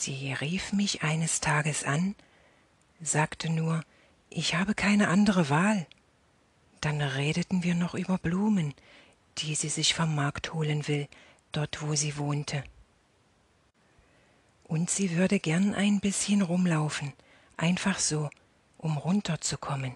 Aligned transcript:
Sie 0.00 0.32
rief 0.32 0.72
mich 0.72 1.02
eines 1.02 1.40
Tages 1.40 1.84
an, 1.84 2.14
sagte 3.02 3.50
nur, 3.50 3.84
ich 4.30 4.54
habe 4.54 4.72
keine 4.74 5.08
andere 5.08 5.50
Wahl. 5.50 5.86
Dann 6.80 7.02
redeten 7.02 7.64
wir 7.64 7.74
noch 7.74 7.92
über 7.92 8.16
Blumen, 8.16 8.72
die 9.36 9.54
sie 9.54 9.68
sich 9.68 9.92
vom 9.92 10.14
Markt 10.14 10.54
holen 10.54 10.88
will, 10.88 11.06
dort 11.52 11.82
wo 11.82 11.94
sie 11.96 12.16
wohnte. 12.16 12.64
Und 14.64 14.88
sie 14.88 15.18
würde 15.18 15.38
gern 15.38 15.74
ein 15.74 16.00
bisschen 16.00 16.40
rumlaufen, 16.40 17.12
einfach 17.58 17.98
so, 17.98 18.30
um 18.78 18.96
runterzukommen. 18.96 19.94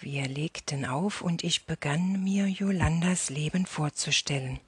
Wir 0.00 0.26
legten 0.26 0.86
auf 0.86 1.20
und 1.20 1.44
ich 1.44 1.66
begann 1.66 2.24
mir 2.24 2.46
Jolandas 2.46 3.28
Leben 3.28 3.66
vorzustellen. 3.66 4.58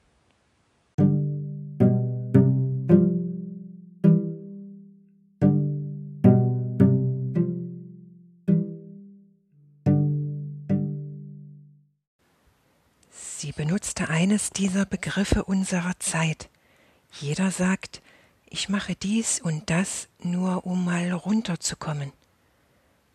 Benutzte 13.76 14.08
eines 14.08 14.48
dieser 14.48 14.86
Begriffe 14.86 15.44
unserer 15.44 15.92
Zeit. 15.98 16.48
Jeder 17.20 17.50
sagt, 17.50 18.00
ich 18.48 18.70
mache 18.70 18.94
dies 18.94 19.38
und 19.38 19.68
das 19.68 20.08
nur 20.18 20.64
um 20.64 20.86
mal 20.86 21.12
runterzukommen. 21.12 22.10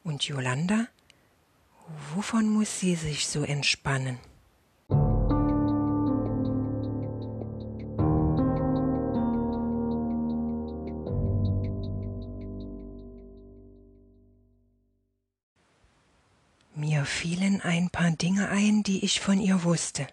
Und 0.04 0.24
Jolanda? 0.24 0.86
Wovon 2.14 2.48
muss 2.48 2.80
sie 2.80 2.94
sich 2.94 3.26
so 3.26 3.44
entspannen? 3.44 4.20
Mir 16.76 17.06
fielen 17.06 17.62
ein 17.62 17.90
paar 17.90 18.12
Dinge 18.12 18.50
ein, 18.50 18.84
die 18.84 19.04
ich 19.04 19.22
von 19.22 19.40
ihr 19.40 19.64
wusste. 19.64 20.06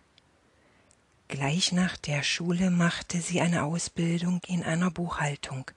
Gleich 1.29 1.73
nach 1.73 1.99
der 1.99 2.23
Schule 2.23 2.71
machte 2.71 3.21
sie 3.21 3.43
eine 3.43 3.65
Ausbildung 3.65 4.41
in 4.47 4.63
einer 4.63 4.91
Buchhaltung. 4.91 5.71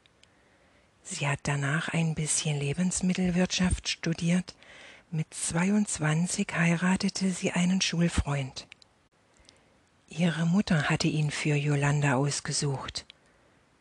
Sie 1.03 1.27
hat 1.27 1.39
danach 1.43 1.89
ein 1.89 2.15
bisschen 2.15 2.57
Lebensmittelwirtschaft 2.57 3.89
studiert, 3.89 4.55
mit 5.11 5.33
22 5.33 6.47
heiratete 6.53 7.31
sie 7.31 7.51
einen 7.51 7.81
Schulfreund. 7.81 8.65
Ihre 10.07 10.45
Mutter 10.45 10.89
hatte 10.89 11.09
ihn 11.09 11.31
für 11.31 11.55
Jolanda 11.55 12.15
ausgesucht. 12.15 13.05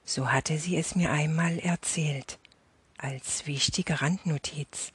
So 0.05 0.33
hatte 0.33 0.59
sie 0.59 0.77
es 0.77 0.97
mir 0.97 1.13
einmal 1.13 1.61
erzählt, 1.61 2.41
als 2.99 3.47
wichtige 3.47 4.01
Randnotiz. 4.01 4.91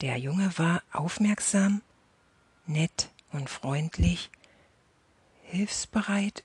Der 0.00 0.16
Junge 0.16 0.56
war 0.56 0.82
aufmerksam, 0.90 1.82
nett 2.66 3.10
und 3.32 3.50
freundlich, 3.50 4.30
hilfsbereit 5.46 6.44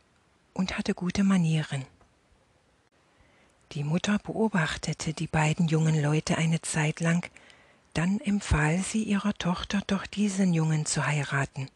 und 0.54 0.78
hatte 0.78 0.94
gute 0.94 1.24
Manieren. 1.24 1.86
Die 3.74 3.84
Mutter 3.84 4.20
beobachtete 4.20 5.14
die 5.14 5.28
beiden 5.28 5.68
jungen 5.68 6.02
Leute 6.02 6.38
eine 6.38 6.62
Zeit 6.62 7.00
lang 7.00 7.30
dann 7.94 8.20
empfahl 8.22 8.80
sie 8.80 9.04
ihrer 9.04 9.34
Tochter 9.34 9.82
doch 9.88 10.06
diesen 10.06 10.54
Jungen 10.54 10.86
zu 10.86 11.06
heiraten. 11.06 11.68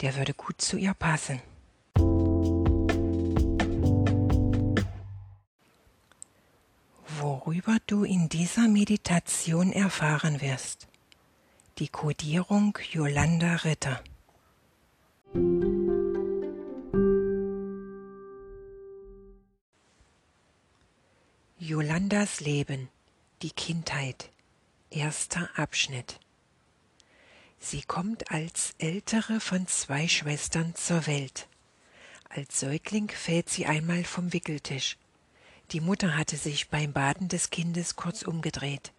Der 0.00 0.16
würde 0.16 0.34
gut 0.34 0.60
zu 0.60 0.76
ihr 0.76 0.94
passen. 0.94 1.40
Worüber 7.18 7.76
du 7.86 8.04
in 8.04 8.28
dieser 8.28 8.68
Meditation 8.68 9.72
erfahren 9.72 10.40
wirst. 10.40 10.88
Die 11.78 11.88
Kodierung 11.88 12.76
Yolanda 12.90 13.56
Ritter. 13.56 14.02
Jolandas 21.58 22.40
Leben, 22.40 22.90
die 23.40 23.50
Kindheit, 23.50 24.28
Erster 24.90 25.48
Abschnitt 25.56 26.20
Sie 27.58 27.80
kommt 27.80 28.30
als 28.30 28.74
ältere 28.76 29.40
von 29.40 29.66
zwei 29.66 30.06
Schwestern 30.06 30.74
zur 30.74 31.06
Welt. 31.06 31.48
Als 32.28 32.60
Säugling 32.60 33.08
fällt 33.08 33.48
sie 33.48 33.64
einmal 33.64 34.04
vom 34.04 34.34
Wickeltisch. 34.34 34.98
Die 35.72 35.80
Mutter 35.80 36.14
hatte 36.14 36.36
sich 36.36 36.68
beim 36.68 36.92
Baden 36.92 37.28
des 37.28 37.48
Kindes 37.48 37.96
kurz 37.96 38.20
umgedreht. 38.20 38.92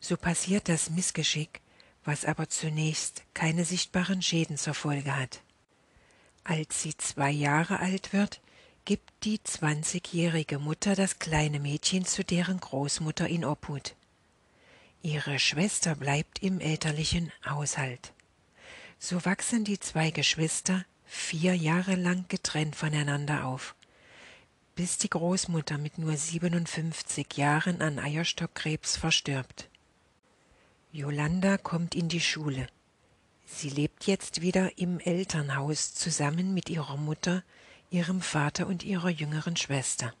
So 0.00 0.16
passiert 0.16 0.70
das 0.70 0.88
Missgeschick, 0.88 1.60
was 2.06 2.24
aber 2.24 2.48
zunächst 2.48 3.24
keine 3.34 3.66
sichtbaren 3.66 4.22
Schäden 4.22 4.56
zur 4.56 4.72
Folge 4.72 5.14
hat. 5.14 5.42
Als 6.44 6.80
sie 6.80 6.96
zwei 6.96 7.30
Jahre 7.30 7.78
alt 7.78 8.14
wird, 8.14 8.40
gibt 8.84 9.10
die 9.24 9.42
zwanzigjährige 9.42 10.58
Mutter 10.58 10.94
das 10.94 11.18
kleine 11.18 11.60
Mädchen 11.60 12.04
zu 12.04 12.24
deren 12.24 12.60
Großmutter 12.60 13.28
in 13.28 13.44
Obhut. 13.44 13.94
Ihre 15.02 15.38
Schwester 15.38 15.94
bleibt 15.94 16.42
im 16.42 16.60
elterlichen 16.60 17.32
Haushalt. 17.48 18.12
So 18.98 19.24
wachsen 19.24 19.64
die 19.64 19.80
zwei 19.80 20.10
Geschwister 20.10 20.84
vier 21.06 21.54
Jahre 21.54 21.94
lang 21.94 22.26
getrennt 22.28 22.76
voneinander 22.76 23.46
auf, 23.46 23.74
bis 24.74 24.98
die 24.98 25.10
Großmutter 25.10 25.78
mit 25.78 25.98
nur 25.98 26.16
57 26.16 27.36
Jahren 27.36 27.80
an 27.80 27.98
Eierstockkrebs 27.98 28.96
verstirbt. 28.96 29.68
Jolanda 30.92 31.56
kommt 31.56 31.94
in 31.94 32.08
die 32.08 32.20
Schule. 32.20 32.66
Sie 33.46 33.70
lebt 33.70 34.06
jetzt 34.06 34.42
wieder 34.42 34.78
im 34.78 35.00
Elternhaus 35.00 35.94
zusammen 35.94 36.54
mit 36.54 36.68
ihrer 36.68 36.96
Mutter, 36.96 37.42
ihrem 37.90 38.20
Vater 38.20 38.66
und 38.66 38.84
ihrer 38.84 39.08
jüngeren 39.08 39.56
Schwester. 39.56 40.14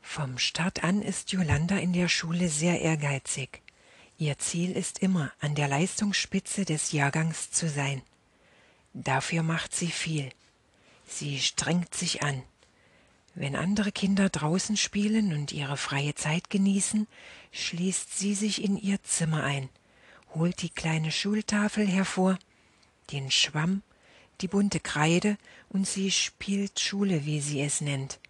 Vom 0.00 0.38
Start 0.38 0.84
an 0.84 1.02
ist 1.02 1.32
Jolanda 1.32 1.76
in 1.76 1.92
der 1.92 2.08
Schule 2.08 2.48
sehr 2.48 2.80
ehrgeizig. 2.80 3.62
Ihr 4.16 4.38
Ziel 4.38 4.76
ist 4.76 5.00
immer, 5.00 5.32
an 5.40 5.54
der 5.54 5.66
Leistungsspitze 5.68 6.64
des 6.64 6.92
Jahrgangs 6.92 7.50
zu 7.50 7.68
sein. 7.68 8.00
Dafür 8.92 9.42
macht 9.42 9.74
sie 9.74 9.90
viel. 9.90 10.30
Sie 11.06 11.40
strengt 11.40 11.94
sich 11.94 12.22
an. 12.22 12.44
Wenn 13.34 13.56
andere 13.56 13.90
Kinder 13.90 14.28
draußen 14.28 14.76
spielen 14.76 15.32
und 15.32 15.52
ihre 15.52 15.76
freie 15.76 16.14
Zeit 16.14 16.50
genießen, 16.50 17.08
schließt 17.52 18.16
sie 18.16 18.34
sich 18.34 18.62
in 18.62 18.76
ihr 18.76 19.02
Zimmer 19.02 19.42
ein, 19.42 19.68
holt 20.34 20.62
die 20.62 20.70
kleine 20.70 21.10
Schultafel 21.10 21.86
hervor, 21.86 22.38
den 23.10 23.30
Schwamm, 23.32 23.82
die 24.40 24.48
bunte 24.48 24.78
Kreide 24.78 25.36
und 25.68 25.86
sie 25.86 26.10
spielt 26.12 26.78
Schule, 26.78 27.24
wie 27.26 27.40
sie 27.40 27.60
es 27.60 27.80
nennt. 27.80 28.20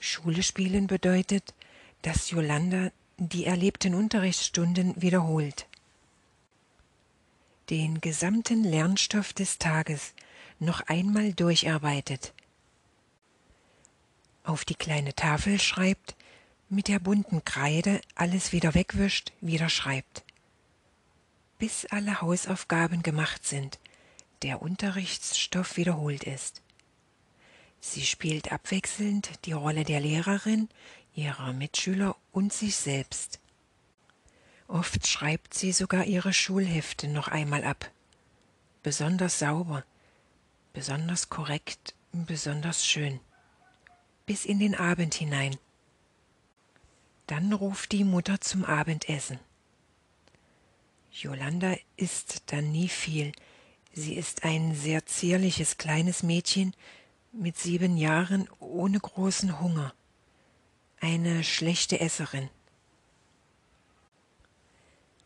Schule 0.00 0.42
spielen 0.42 0.88
bedeutet, 0.88 1.54
dass 2.02 2.30
Jolanda 2.30 2.90
die 3.18 3.46
erlebten 3.46 3.94
Unterrichtsstunden 3.94 5.00
wiederholt. 5.00 5.66
Den 7.70 8.00
gesamten 8.00 8.62
Lernstoff 8.62 9.32
des 9.32 9.58
Tages 9.58 10.14
noch 10.58 10.82
einmal 10.82 11.32
durcharbeitet. 11.32 12.32
Auf 14.46 14.64
die 14.64 14.76
kleine 14.76 15.12
Tafel 15.12 15.58
schreibt, 15.58 16.14
mit 16.68 16.86
der 16.86 17.00
bunten 17.00 17.44
Kreide 17.44 18.00
alles 18.14 18.52
wieder 18.52 18.74
wegwischt, 18.74 19.32
wieder 19.40 19.68
schreibt. 19.68 20.22
Bis 21.58 21.84
alle 21.86 22.20
Hausaufgaben 22.20 23.02
gemacht 23.02 23.44
sind, 23.44 23.80
der 24.42 24.62
Unterrichtsstoff 24.62 25.76
wiederholt 25.76 26.22
ist. 26.22 26.62
Sie 27.80 28.06
spielt 28.06 28.52
abwechselnd 28.52 29.30
die 29.46 29.52
Rolle 29.52 29.82
der 29.82 29.98
Lehrerin, 29.98 30.68
ihrer 31.16 31.52
Mitschüler 31.52 32.14
und 32.30 32.52
sich 32.52 32.76
selbst. 32.76 33.40
Oft 34.68 35.08
schreibt 35.08 35.54
sie 35.54 35.72
sogar 35.72 36.04
ihre 36.04 36.32
Schulhefte 36.32 37.08
noch 37.08 37.26
einmal 37.26 37.64
ab. 37.64 37.90
Besonders 38.84 39.40
sauber, 39.40 39.84
besonders 40.72 41.30
korrekt, 41.30 41.96
besonders 42.12 42.86
schön. 42.86 43.18
Bis 44.26 44.44
in 44.44 44.58
den 44.58 44.74
Abend 44.74 45.14
hinein. 45.14 45.56
Dann 47.26 47.52
ruft 47.52 47.92
die 47.92 48.04
Mutter 48.04 48.40
zum 48.40 48.64
Abendessen. 48.64 49.38
Jolanda 51.12 51.74
isst 51.96 52.42
dann 52.46 52.70
nie 52.72 52.88
viel. 52.88 53.32
Sie 53.92 54.14
ist 54.14 54.44
ein 54.44 54.74
sehr 54.74 55.06
zierliches 55.06 55.78
kleines 55.78 56.22
Mädchen 56.22 56.74
mit 57.32 57.56
sieben 57.56 57.96
Jahren 57.96 58.48
ohne 58.60 58.98
großen 58.98 59.60
Hunger, 59.60 59.94
eine 61.00 61.44
schlechte 61.44 62.00
Esserin. 62.00 62.50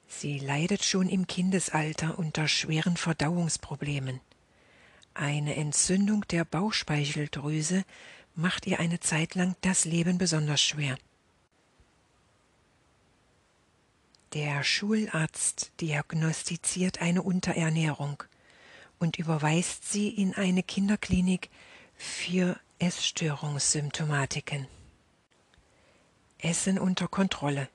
Sie 0.06 0.38
leidet 0.38 0.85
schon 0.85 1.08
im 1.08 1.26
Kindesalter 1.26 2.19
unter 2.19 2.49
schweren 2.49 2.97
Verdauungsproblemen. 2.97 4.20
Eine 5.14 5.56
Entzündung 5.56 6.26
der 6.29 6.44
Bauchspeicheldrüse 6.44 7.85
macht 8.35 8.67
ihr 8.67 8.81
eine 8.81 9.00
Zeit 9.00 9.35
lang 9.35 9.56
das 9.61 9.85
Leben 9.85 10.19
besonders 10.19 10.61
schwer. 10.61 10.97
Der 14.32 14.62
Schularzt 14.62 15.73
diagnostiziert 15.81 17.03
eine 17.03 17.23
Unterernährung 17.23 18.23
und 19.00 19.19
überweist 19.19 19.91
sie 19.91 20.09
in 20.09 20.35
eine 20.35 20.62
Kinderklinik 20.62 21.50
für 21.97 22.59
Essstörungssymptomatiken. 22.79 24.69
Essen 26.38 26.79
unter 26.79 27.09
Kontrolle. 27.09 27.69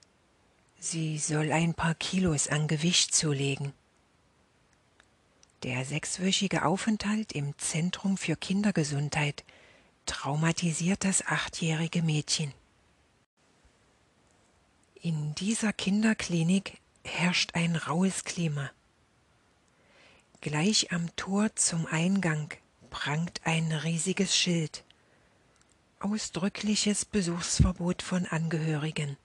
Sie 0.79 1.17
soll 1.17 1.51
ein 1.51 1.73
paar 1.73 1.95
Kilos 1.95 2.47
an 2.47 2.67
Gewicht 2.67 3.13
zulegen. 3.13 3.73
Der 5.63 5.83
sechswöchige 5.83 6.63
Aufenthalt 6.63 7.33
im 7.33 7.57
Zentrum 7.57 8.17
für 8.17 8.35
Kindergesundheit 8.35 9.43
traumatisiert 10.05 11.03
das 11.03 11.25
achtjährige 11.25 12.01
Mädchen. 12.01 12.53
In 14.95 15.35
dieser 15.35 15.71
Kinderklinik 15.71 16.79
herrscht 17.03 17.51
ein 17.53 17.75
raues 17.75 18.23
Klima. 18.23 18.71
Gleich 20.41 20.91
am 20.91 21.15
Tor 21.15 21.55
zum 21.55 21.85
Eingang 21.85 22.51
prangt 22.89 23.41
ein 23.43 23.71
riesiges 23.71 24.35
Schild. 24.35 24.83
Ausdrückliches 25.99 27.05
Besuchsverbot 27.05 28.01
von 28.01 28.25
Angehörigen 28.25 29.17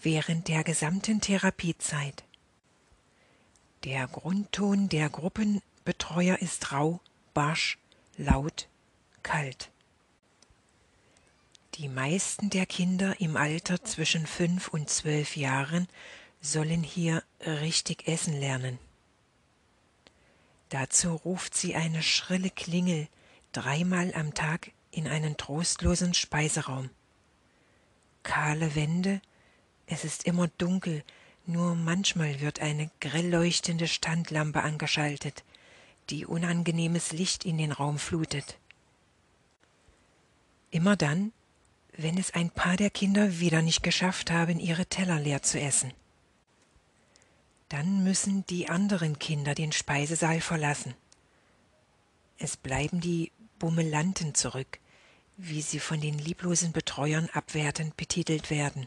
während 0.00 0.48
der 0.48 0.62
gesamten 0.64 1.20
Therapiezeit. 1.20 2.24
Der 3.84 4.06
Grundton 4.06 4.88
der 4.88 5.08
Gruppenbetreuer 5.10 6.38
ist 6.38 6.70
rau, 6.70 7.00
barsch, 7.34 7.78
laut, 8.16 8.68
kalt. 9.24 9.71
Die 11.82 11.88
meisten 11.88 12.48
der 12.48 12.64
Kinder 12.64 13.20
im 13.20 13.36
Alter 13.36 13.82
zwischen 13.82 14.24
fünf 14.24 14.68
und 14.68 14.88
zwölf 14.88 15.36
Jahren 15.36 15.88
sollen 16.40 16.84
hier 16.84 17.24
richtig 17.44 18.06
essen 18.06 18.38
lernen. 18.38 18.78
Dazu 20.68 21.16
ruft 21.16 21.56
sie 21.56 21.74
eine 21.74 22.04
schrille 22.04 22.50
Klingel 22.50 23.08
dreimal 23.50 24.14
am 24.14 24.32
Tag 24.32 24.70
in 24.92 25.08
einen 25.08 25.36
trostlosen 25.36 26.14
Speiseraum. 26.14 26.88
Kahle 28.22 28.76
Wände, 28.76 29.20
es 29.86 30.04
ist 30.04 30.22
immer 30.24 30.46
dunkel, 30.58 31.02
nur 31.46 31.74
manchmal 31.74 32.40
wird 32.40 32.60
eine 32.60 32.92
grell 33.00 33.28
leuchtende 33.28 33.88
Standlampe 33.88 34.62
angeschaltet, 34.62 35.42
die 36.10 36.26
unangenehmes 36.26 37.10
Licht 37.10 37.44
in 37.44 37.58
den 37.58 37.72
Raum 37.72 37.98
flutet. 37.98 38.56
Immer 40.70 40.94
dann, 40.94 41.32
wenn 41.96 42.18
es 42.18 42.32
ein 42.32 42.50
paar 42.50 42.76
der 42.76 42.90
Kinder 42.90 43.38
wieder 43.38 43.62
nicht 43.62 43.82
geschafft 43.82 44.30
haben, 44.30 44.58
ihre 44.58 44.86
Teller 44.86 45.18
leer 45.18 45.42
zu 45.42 45.60
essen. 45.60 45.92
Dann 47.68 48.04
müssen 48.04 48.46
die 48.46 48.68
anderen 48.68 49.18
Kinder 49.18 49.54
den 49.54 49.72
Speisesaal 49.72 50.40
verlassen. 50.40 50.94
Es 52.38 52.56
bleiben 52.56 53.00
die 53.00 53.32
Bummelanten 53.58 54.34
zurück, 54.34 54.78
wie 55.36 55.62
sie 55.62 55.78
von 55.78 56.00
den 56.00 56.18
lieblosen 56.18 56.72
Betreuern 56.72 57.28
abwertend 57.32 57.96
betitelt 57.96 58.50
werden. 58.50 58.86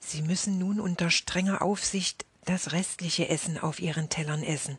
Sie 0.00 0.22
müssen 0.22 0.58
nun 0.58 0.80
unter 0.80 1.10
strenger 1.10 1.62
Aufsicht 1.62 2.24
das 2.44 2.72
restliche 2.72 3.28
Essen 3.28 3.58
auf 3.58 3.80
ihren 3.80 4.08
Tellern 4.08 4.42
essen, 4.42 4.78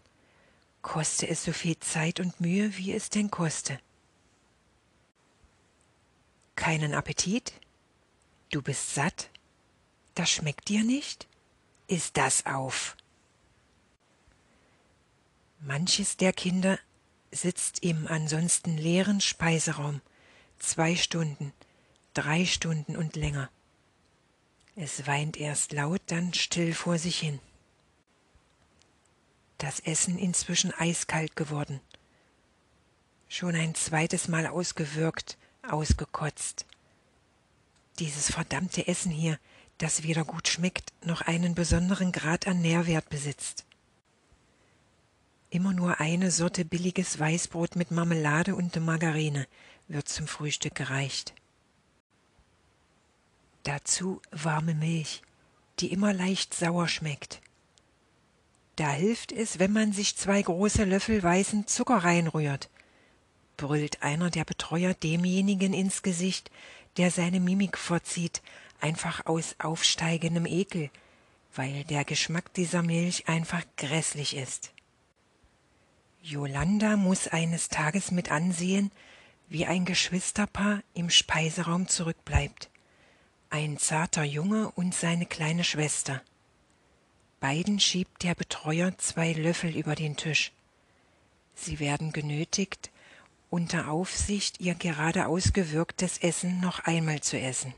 koste 0.82 1.28
es 1.28 1.44
so 1.44 1.52
viel 1.52 1.78
Zeit 1.80 2.20
und 2.20 2.40
Mühe, 2.42 2.76
wie 2.78 2.94
es 2.94 3.10
denn 3.10 3.30
koste. 3.30 3.80
Keinen 6.60 6.94
Appetit? 6.94 7.54
Du 8.50 8.62
bist 8.62 8.94
satt? 8.94 9.30
Das 10.14 10.30
schmeckt 10.30 10.68
dir 10.68 10.84
nicht? 10.84 11.26
Iss 11.88 12.12
das 12.12 12.46
auf. 12.46 12.98
Manches 15.62 16.18
der 16.18 16.34
Kinder 16.34 16.78
sitzt 17.32 17.82
im 17.82 18.08
ansonsten 18.08 18.78
leeren 18.78 19.22
Speiseraum 19.22 20.02
zwei 20.58 20.98
Stunden, 20.98 21.54
drei 22.14 22.46
Stunden 22.46 22.98
und 22.98 23.16
länger. 23.16 23.50
Es 24.76 25.08
weint 25.08 25.38
erst 25.38 25.72
laut, 25.72 26.02
dann 26.08 26.34
still 26.34 26.74
vor 26.74 26.98
sich 26.98 27.20
hin. 27.20 27.40
Das 29.60 29.80
Essen 29.80 30.20
inzwischen 30.20 30.74
eiskalt 30.74 31.38
geworden. 31.38 31.80
Schon 33.30 33.56
ein 33.56 33.76
zweites 33.76 34.28
Mal 34.28 34.46
ausgewürgt, 34.46 35.38
ausgekotzt. 35.62 36.66
Dieses 38.00 38.32
verdammte 38.32 38.88
Essen 38.88 39.12
hier, 39.12 39.40
das 39.78 40.04
weder 40.04 40.26
gut 40.26 40.48
schmeckt 40.48 40.94
noch 41.06 41.22
einen 41.22 41.56
besonderen 41.56 42.12
Grad 42.12 42.48
an 42.48 42.62
Nährwert 42.62 43.10
besitzt. 43.10 43.66
Immer 45.50 45.74
nur 45.74 46.00
eine 46.00 46.32
Sorte 46.32 46.64
billiges 46.64 47.18
Weißbrot 47.18 47.76
mit 47.76 47.90
Marmelade 47.90 48.56
und 48.56 48.80
Margarine 48.80 49.48
wird 49.88 50.08
zum 50.08 50.28
Frühstück 50.28 50.76
gereicht. 50.76 51.34
Dazu 53.64 54.22
warme 54.32 54.76
Milch, 54.76 55.22
die 55.80 55.92
immer 55.92 56.14
leicht 56.14 56.54
sauer 56.54 56.88
schmeckt. 56.88 57.42
Da 58.76 58.92
hilft 58.92 59.32
es, 59.32 59.60
wenn 59.60 59.74
man 59.74 59.92
sich 59.92 60.16
zwei 60.16 60.42
große 60.42 60.86
Löffel 60.86 61.22
weißen 61.22 61.68
Zucker 61.68 61.98
reinrührt, 61.98 62.70
brüllt 63.60 64.02
einer 64.02 64.30
der 64.30 64.46
Betreuer 64.46 64.94
demjenigen 64.94 65.74
ins 65.74 66.02
Gesicht, 66.02 66.50
der 66.96 67.12
seine 67.12 67.42
Mimik 67.42 67.78
vorzieht, 67.78 68.42
einfach 68.80 69.26
aus 69.26 69.56
aufsteigendem 69.60 70.46
Ekel, 70.46 70.90
weil 71.56 71.84
der 71.84 72.06
Geschmack 72.06 72.54
dieser 72.54 72.82
Milch 72.84 73.28
einfach 73.28 73.64
grässlich 73.76 74.38
ist. 74.38 74.72
Jolanda 76.22 76.96
muss 76.96 77.28
eines 77.28 77.68
Tages 77.68 78.12
mit 78.12 78.32
ansehen, 78.32 78.92
wie 79.50 79.66
ein 79.66 79.84
Geschwisterpaar 79.84 80.82
im 80.94 81.10
Speiseraum 81.10 81.90
zurückbleibt. 81.90 82.70
Ein 83.50 83.78
zarter 83.78 84.24
Junge 84.24 84.72
und 84.72 84.96
seine 84.96 85.26
kleine 85.26 85.66
Schwester. 85.66 86.22
Beiden 87.42 87.82
schiebt 87.82 88.24
der 88.24 88.36
Betreuer 88.36 88.98
zwei 89.00 89.34
Löffel 89.34 89.76
über 89.76 89.96
den 89.96 90.16
Tisch. 90.16 90.54
Sie 91.56 91.80
werden 91.80 92.14
genötigt, 92.14 92.90
unter 93.50 93.90
Aufsicht 93.90 94.60
ihr 94.60 94.76
gerade 94.76 95.28
ausgewirktes 95.28 96.20
Essen 96.20 96.60
noch 96.60 96.80
einmal 96.82 97.22
zu 97.22 97.40
essen. 97.40 97.74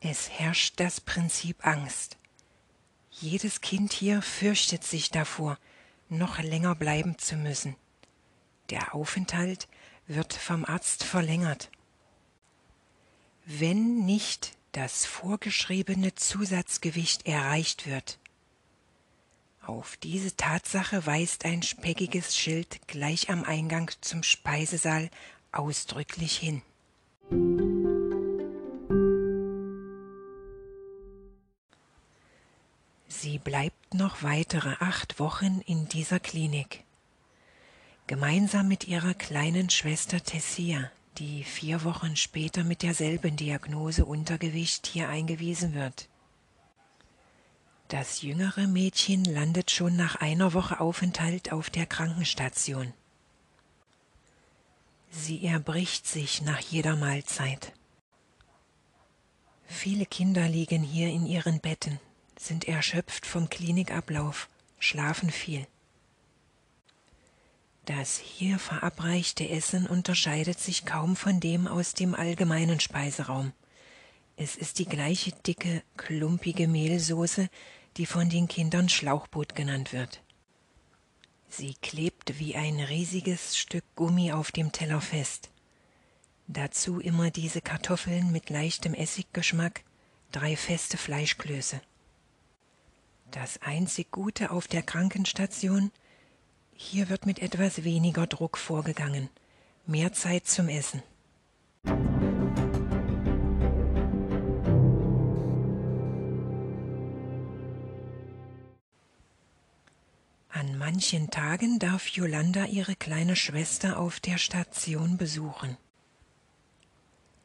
Es 0.00 0.28
herrscht 0.30 0.80
das 0.80 1.00
Prinzip 1.00 1.66
Angst. 1.66 2.18
Jedes 3.10 3.60
Kind 3.60 3.92
hier 3.92 4.20
fürchtet 4.20 4.84
sich 4.84 5.10
davor, 5.10 5.58
noch 6.08 6.38
länger 6.38 6.74
bleiben 6.74 7.16
zu 7.18 7.36
müssen. 7.36 7.76
Der 8.70 8.94
Aufenthalt 8.94 9.68
wird 10.06 10.34
vom 10.34 10.64
Arzt 10.64 11.04
verlängert. 11.04 11.70
Wenn 13.46 14.04
nicht 14.04 14.56
das 14.72 15.06
vorgeschriebene 15.06 16.14
Zusatzgewicht 16.14 17.26
erreicht 17.26 17.86
wird, 17.86 18.18
auf 19.68 19.96
diese 19.96 20.36
Tatsache 20.36 21.06
weist 21.06 21.44
ein 21.44 21.62
speckiges 21.62 22.36
Schild 22.36 22.86
gleich 22.86 23.30
am 23.30 23.44
Eingang 23.44 23.90
zum 24.00 24.22
Speisesaal 24.22 25.10
ausdrücklich 25.52 26.36
hin. 26.36 26.62
Sie 33.08 33.38
bleibt 33.38 33.94
noch 33.94 34.22
weitere 34.22 34.74
acht 34.80 35.18
Wochen 35.18 35.60
in 35.66 35.88
dieser 35.88 36.20
Klinik. 36.20 36.84
Gemeinsam 38.06 38.68
mit 38.68 38.86
ihrer 38.86 39.14
kleinen 39.14 39.70
Schwester 39.70 40.22
Tessia, 40.22 40.90
die 41.16 41.42
vier 41.42 41.84
Wochen 41.84 42.16
später 42.16 42.64
mit 42.64 42.82
derselben 42.82 43.36
Diagnose 43.36 44.04
Untergewicht 44.04 44.86
hier 44.86 45.08
eingewiesen 45.08 45.74
wird. 45.74 46.08
Das 47.94 48.22
jüngere 48.22 48.66
Mädchen 48.66 49.24
landet 49.24 49.70
schon 49.70 49.94
nach 49.94 50.16
einer 50.16 50.52
Woche 50.52 50.80
Aufenthalt 50.80 51.52
auf 51.52 51.70
der 51.70 51.86
Krankenstation. 51.86 52.92
Sie 55.12 55.46
erbricht 55.46 56.04
sich 56.04 56.42
nach 56.42 56.58
jeder 56.58 56.96
Mahlzeit. 56.96 57.72
Viele 59.68 60.06
Kinder 60.06 60.48
liegen 60.48 60.82
hier 60.82 61.06
in 61.06 61.24
ihren 61.24 61.60
Betten, 61.60 62.00
sind 62.36 62.66
erschöpft 62.66 63.26
vom 63.26 63.48
Klinikablauf, 63.48 64.48
schlafen 64.80 65.30
viel. 65.30 65.64
Das 67.84 68.18
hier 68.18 68.58
verabreichte 68.58 69.48
Essen 69.48 69.86
unterscheidet 69.86 70.58
sich 70.58 70.84
kaum 70.84 71.14
von 71.14 71.38
dem 71.38 71.68
aus 71.68 71.94
dem 71.94 72.16
allgemeinen 72.16 72.80
Speiseraum. 72.80 73.52
Es 74.36 74.56
ist 74.56 74.80
die 74.80 74.86
gleiche 74.86 75.30
dicke, 75.46 75.84
klumpige 75.96 76.66
Mehlsoße, 76.66 77.48
die 77.96 78.06
von 78.06 78.28
den 78.28 78.48
Kindern 78.48 78.88
Schlauchboot 78.88 79.54
genannt 79.54 79.92
wird. 79.92 80.20
Sie 81.48 81.74
klebt 81.74 82.38
wie 82.38 82.56
ein 82.56 82.80
riesiges 82.80 83.56
Stück 83.56 83.84
Gummi 83.94 84.32
auf 84.32 84.50
dem 84.50 84.72
Teller 84.72 85.00
fest. 85.00 85.50
Dazu 86.48 86.98
immer 86.98 87.30
diese 87.30 87.60
Kartoffeln 87.60 88.32
mit 88.32 88.50
leichtem 88.50 88.92
Essiggeschmack, 88.92 89.82
drei 90.32 90.56
feste 90.56 90.96
Fleischklöße. 90.96 91.80
Das 93.30 93.62
einzig 93.62 94.10
Gute 94.10 94.50
auf 94.50 94.68
der 94.68 94.82
Krankenstation, 94.82 95.90
hier 96.74 97.08
wird 97.08 97.24
mit 97.24 97.38
etwas 97.38 97.84
weniger 97.84 98.26
Druck 98.26 98.58
vorgegangen, 98.58 99.28
mehr 99.86 100.12
Zeit 100.12 100.46
zum 100.46 100.68
Essen. 100.68 101.02
Manchen 110.94 111.28
Tagen 111.28 111.80
darf 111.80 112.06
Yolanda 112.06 112.66
ihre 112.66 112.94
kleine 112.94 113.34
Schwester 113.34 113.98
auf 113.98 114.20
der 114.20 114.38
Station 114.38 115.16
besuchen. 115.16 115.76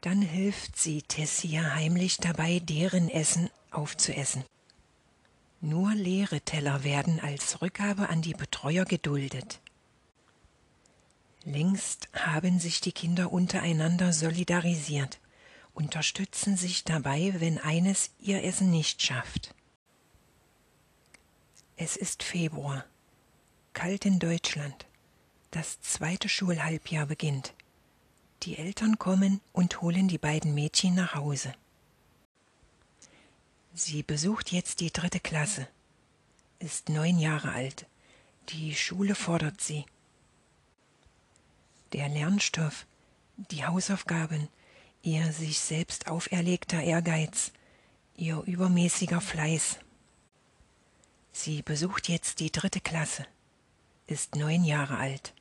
Dann 0.02 0.22
hilft 0.22 0.78
sie 0.78 1.02
Tessia 1.02 1.74
heimlich 1.74 2.18
dabei, 2.18 2.60
deren 2.60 3.08
Essen 3.08 3.50
aufzuessen. 3.72 4.44
Nur 5.60 5.92
leere 5.94 6.40
Teller 6.42 6.84
werden 6.84 7.18
als 7.18 7.60
Rückgabe 7.60 8.08
an 8.08 8.22
die 8.22 8.34
Betreuer 8.34 8.84
geduldet. 8.84 9.60
Längst 11.42 12.08
haben 12.12 12.60
sich 12.60 12.80
die 12.80 12.92
Kinder 12.92 13.32
untereinander 13.32 14.12
solidarisiert, 14.12 15.18
unterstützen 15.74 16.56
sich 16.56 16.84
dabei, 16.84 17.34
wenn 17.38 17.58
eines 17.58 18.12
ihr 18.20 18.44
Essen 18.44 18.70
nicht 18.70 19.02
schafft. 19.02 19.56
Es 21.74 21.96
ist 21.96 22.22
Februar, 22.22 22.84
kalt 23.72 24.04
in 24.04 24.18
Deutschland. 24.18 24.86
Das 25.50 25.80
zweite 25.80 26.28
Schulhalbjahr 26.28 27.06
beginnt. 27.06 27.54
Die 28.42 28.56
Eltern 28.56 28.98
kommen 28.98 29.40
und 29.52 29.80
holen 29.82 30.08
die 30.08 30.18
beiden 30.18 30.54
Mädchen 30.54 30.94
nach 30.94 31.14
Hause. 31.14 31.52
Sie 33.74 34.02
besucht 34.02 34.52
jetzt 34.52 34.80
die 34.80 34.92
dritte 34.92 35.20
Klasse, 35.20 35.68
ist 36.58 36.88
neun 36.88 37.18
Jahre 37.18 37.52
alt. 37.52 37.86
Die 38.48 38.74
Schule 38.74 39.14
fordert 39.14 39.60
sie. 39.60 39.84
Der 41.92 42.08
Lernstoff, 42.08 42.86
die 43.36 43.64
Hausaufgaben, 43.64 44.48
ihr 45.02 45.32
sich 45.32 45.58
selbst 45.60 46.08
auferlegter 46.08 46.82
Ehrgeiz, 46.82 47.52
ihr 48.16 48.42
übermäßiger 48.46 49.20
Fleiß. 49.20 49.78
Sie 51.32 51.62
besucht 51.62 52.08
jetzt 52.08 52.40
die 52.40 52.50
dritte 52.50 52.80
Klasse, 52.80 53.26
ist 54.10 54.36
neun 54.36 54.64
Jahre 54.64 54.98
alt. 54.98 55.32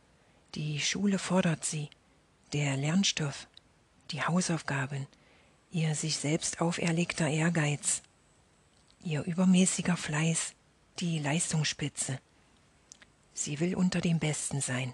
Die 0.55 0.79
Schule 0.79 1.19
fordert 1.19 1.65
sie 1.65 1.89
der 2.53 2.77
Lernstoff, 2.77 3.47
die 4.11 4.23
Hausaufgaben, 4.23 5.07
ihr 5.71 5.93
sich 5.95 6.17
selbst 6.17 6.61
auferlegter 6.61 7.27
Ehrgeiz, 7.27 8.01
ihr 9.03 9.23
übermäßiger 9.23 9.97
Fleiß, 9.97 10.53
die 10.99 11.19
Leistungsspitze. 11.19 12.19
Sie 13.33 13.59
will 13.59 13.75
unter 13.75 14.01
dem 14.01 14.19
Besten 14.19 14.61
sein. 14.61 14.93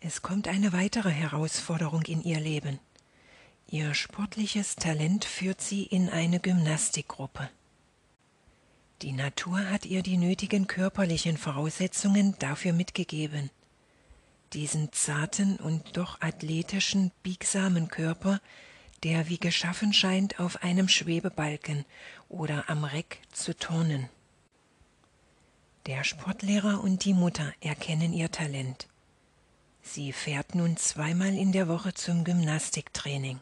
Es 0.00 0.22
kommt 0.22 0.48
eine 0.48 0.72
weitere 0.72 1.10
Herausforderung 1.10 2.02
in 2.02 2.22
ihr 2.22 2.40
Leben. 2.40 2.78
Ihr 3.68 3.94
sportliches 3.94 4.76
Talent 4.76 5.24
führt 5.24 5.60
sie 5.60 5.84
in 5.84 6.08
eine 6.08 6.40
Gymnastikgruppe. 6.40 7.50
Die 9.02 9.12
Natur 9.12 9.70
hat 9.70 9.86
ihr 9.86 10.02
die 10.02 10.16
nötigen 10.16 10.66
körperlichen 10.66 11.36
Voraussetzungen 11.36 12.34
dafür 12.38 12.72
mitgegeben 12.72 13.50
diesen 14.52 14.92
zarten 14.92 15.56
und 15.56 15.96
doch 15.96 16.20
athletischen, 16.20 17.12
biegsamen 17.22 17.88
Körper, 17.88 18.40
der 19.02 19.28
wie 19.28 19.38
geschaffen 19.38 19.92
scheint, 19.92 20.40
auf 20.40 20.62
einem 20.62 20.88
Schwebebalken 20.88 21.84
oder 22.28 22.68
am 22.68 22.84
Reck 22.84 23.20
zu 23.32 23.56
turnen. 23.56 24.08
Der 25.86 26.04
Sportlehrer 26.04 26.82
und 26.82 27.04
die 27.04 27.14
Mutter 27.14 27.52
erkennen 27.60 28.12
ihr 28.12 28.30
Talent. 28.30 28.88
Sie 29.82 30.12
fährt 30.12 30.54
nun 30.54 30.76
zweimal 30.76 31.34
in 31.34 31.52
der 31.52 31.68
Woche 31.68 31.94
zum 31.94 32.24
Gymnastiktraining. 32.24 33.40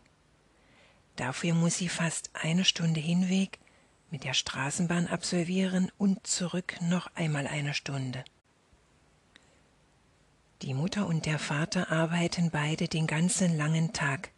Dafür 1.16 1.54
muss 1.54 1.78
sie 1.78 1.88
fast 1.88 2.30
eine 2.34 2.64
Stunde 2.64 3.00
Hinweg 3.00 3.58
mit 4.10 4.24
der 4.24 4.34
Straßenbahn 4.34 5.06
absolvieren 5.06 5.92
und 5.98 6.26
zurück 6.26 6.76
noch 6.80 7.08
einmal 7.14 7.46
eine 7.46 7.74
Stunde. 7.74 8.24
Die 10.62 10.74
Mutter 10.74 11.06
und 11.06 11.26
der 11.26 11.38
Vater 11.38 11.92
arbeiten 11.92 12.50
beide 12.50 12.88
den 12.88 13.06
ganzen 13.06 13.56
langen 13.56 13.92
Tag. 13.92 14.30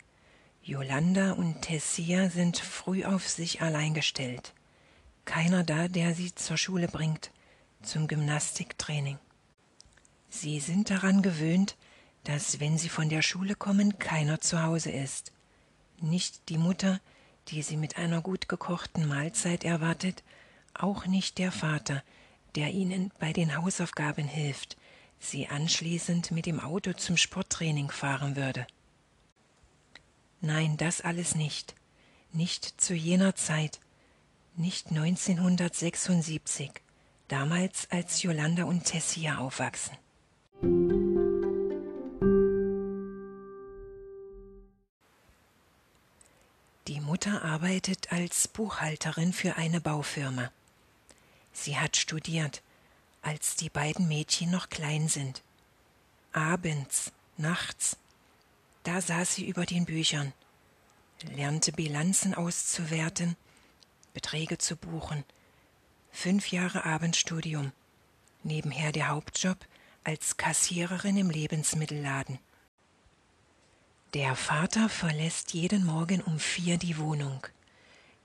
Yolanda 0.63 1.33
und 1.33 1.63
Tessia 1.63 2.29
sind 2.29 2.59
früh 2.59 3.05
auf 3.05 3.29
sich 3.29 3.63
allein 3.63 3.95
gestellt. 3.95 4.53
Keiner 5.25 5.65
da, 5.65 5.89
der 5.89 6.15
sie 6.15 6.35
zur 6.35 6.59
Schule 6.59 6.89
bringt, 6.89 7.31
zum 7.83 8.07
Gymnastiktraining. 8.07 9.19
Sie 10.29 10.61
sind 10.61 10.91
daran 10.91 11.23
gewöhnt, 11.23 11.77
dass, 12.25 12.61
wenn 12.61 12.77
sie 12.77 12.89
von 12.89 13.09
der 13.09 13.23
Schule 13.23 13.55
kommen, 13.55 13.99
keiner 13.99 14.41
zu 14.41 14.63
Hause 14.63 14.91
ist. 14.91 15.33
Nicht 16.01 16.49
die 16.51 16.59
Mutter, 16.59 17.01
die 17.51 17.63
sie 17.63 17.77
mit 17.77 17.99
einer 17.99 18.21
gut 18.21 18.49
gekochten 18.49 19.07
Mahlzeit 19.07 19.65
erwartet, 19.65 20.23
auch 20.75 21.07
nicht 21.07 21.39
der 21.39 21.53
Vater, 21.53 22.03
der 22.55 22.71
ihnen 22.71 23.13
bei 23.19 23.33
den 23.33 23.57
Hausaufgaben 23.57 24.27
hilft, 24.27 24.77
sie 25.19 25.49
anschließend 25.49 26.31
mit 26.31 26.47
dem 26.47 26.61
Auto 26.61 26.93
zum 26.93 27.17
Sporttraining 27.17 27.91
fahren 27.91 28.37
würde. 28.37 28.67
Nein, 30.41 30.77
das 30.77 31.01
alles 31.01 31.35
nicht. 31.35 31.75
Nicht 32.33 32.81
zu 32.81 32.95
jener 32.95 33.35
Zeit. 33.35 33.81
Nicht 34.57 34.89
1976, 34.89 36.71
damals 37.29 37.89
als 37.91 38.23
Yolanda 38.23 38.65
und 38.65 38.85
Tessia 38.85 39.39
aufwachsen. 39.39 39.97
Die 46.91 46.99
Mutter 46.99 47.45
arbeitet 47.45 48.11
als 48.11 48.49
Buchhalterin 48.49 49.33
für 49.33 49.55
eine 49.55 49.81
Baufirma. 49.81 50.51
Sie 51.53 51.79
hat 51.79 51.97
studiert, 51.97 52.65
als 53.23 53.55
die 53.55 53.71
beiden 53.71 54.09
Mädchen 54.09 54.51
noch 54.51 54.71
klein 54.71 55.07
sind. 55.07 55.45
Abends, 56.33 57.13
nachts, 57.37 57.97
da 58.83 59.01
saß 59.01 59.37
sie 59.37 59.47
über 59.47 59.67
den 59.67 59.85
Büchern, 59.85 60.33
lernte 61.23 61.71
Bilanzen 61.71 62.35
auszuwerten, 62.35 63.37
Beträge 64.13 64.59
zu 64.59 64.75
buchen, 64.75 65.23
fünf 66.11 66.51
Jahre 66.51 66.85
Abendstudium, 66.85 67.71
nebenher 68.43 68.91
der 68.91 69.11
Hauptjob 69.11 69.59
als 70.03 70.39
Kassiererin 70.39 71.17
im 71.17 71.31
Lebensmittelladen. 71.31 72.41
Der 74.15 74.35
Vater 74.35 74.89
verlässt 74.89 75.55
jeden 75.55 75.87
Morgen 75.87 76.21
um 76.21 76.41
vier 76.41 76.79
die 76.79 76.99
Wohnung. 76.99 77.47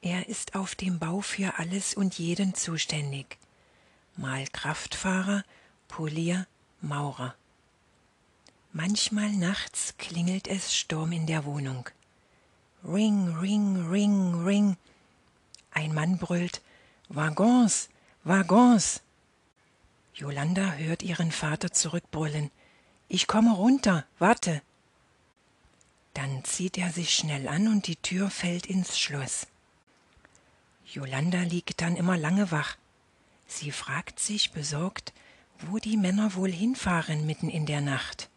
Er 0.02 0.28
ist 0.28 0.56
auf 0.56 0.74
dem 0.74 0.98
Bau 0.98 1.22
für 1.22 1.60
alles 1.60 1.94
und 1.94 2.18
jeden 2.18 2.56
zuständig 2.56 3.38
mal 4.18 4.46
Kraftfahrer, 4.48 5.44
Polier, 5.88 6.48
Maurer. 6.82 7.36
Manchmal 8.72 9.32
nachts 9.32 9.94
klingelt 9.98 10.48
es 10.48 10.76
Sturm 10.76 11.12
in 11.12 11.28
der 11.28 11.46
Wohnung. 11.46 11.88
Ring, 12.84 13.38
ring, 13.38 13.88
ring, 13.90 14.44
ring. 14.44 14.78
Ein 15.72 15.94
Mann 15.94 16.18
brüllt 16.18 16.62
Waggons, 17.10 17.90
Waggons. 18.24 19.02
Jolanda 20.14 20.72
hört 20.74 21.04
ihren 21.04 21.32
Vater 21.32 21.72
zurückbrüllen. 21.72 22.50
Ich 23.08 23.28
komme 23.28 23.54
runter, 23.54 24.06
warte. 24.18 24.64
Dann 26.16 26.46
zieht 26.46 26.78
er 26.78 26.92
sich 26.92 27.14
schnell 27.14 27.48
an 27.50 27.68
und 27.68 27.88
die 27.88 27.98
Tür 27.98 28.30
fällt 28.30 28.66
ins 28.66 28.98
Schloss. 28.98 29.48
Jolanda 30.86 31.42
liegt 31.42 31.82
dann 31.82 31.98
immer 31.98 32.18
lange 32.18 32.52
wach. 32.52 32.78
Sie 33.48 33.72
fragt 33.72 34.20
sich 34.22 34.52
besorgt, 34.52 35.14
wo 35.60 35.78
die 35.78 35.98
Männer 35.98 36.34
wohl 36.36 36.52
hinfahren 36.52 37.26
mitten 37.26 37.50
in 37.50 37.66
der 37.66 37.82
Nacht. 37.82 38.30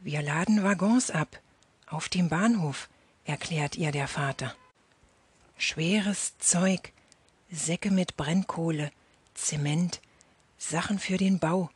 Wir 0.00 0.20
laden 0.20 0.64
Waggons 0.64 1.12
ab, 1.12 1.40
auf 1.86 2.08
dem 2.08 2.28
Bahnhof, 2.28 2.88
erklärt 3.24 3.76
ihr 3.76 3.92
der 3.92 4.08
Vater. 4.08 4.56
Schweres 5.58 6.36
Zeug, 6.38 6.92
Säcke 7.52 7.92
mit 7.92 8.16
Brennkohle, 8.16 8.90
Zement, 9.34 10.00
Sachen 10.58 10.98
für 10.98 11.18
den 11.18 11.38
Bau, 11.38 11.70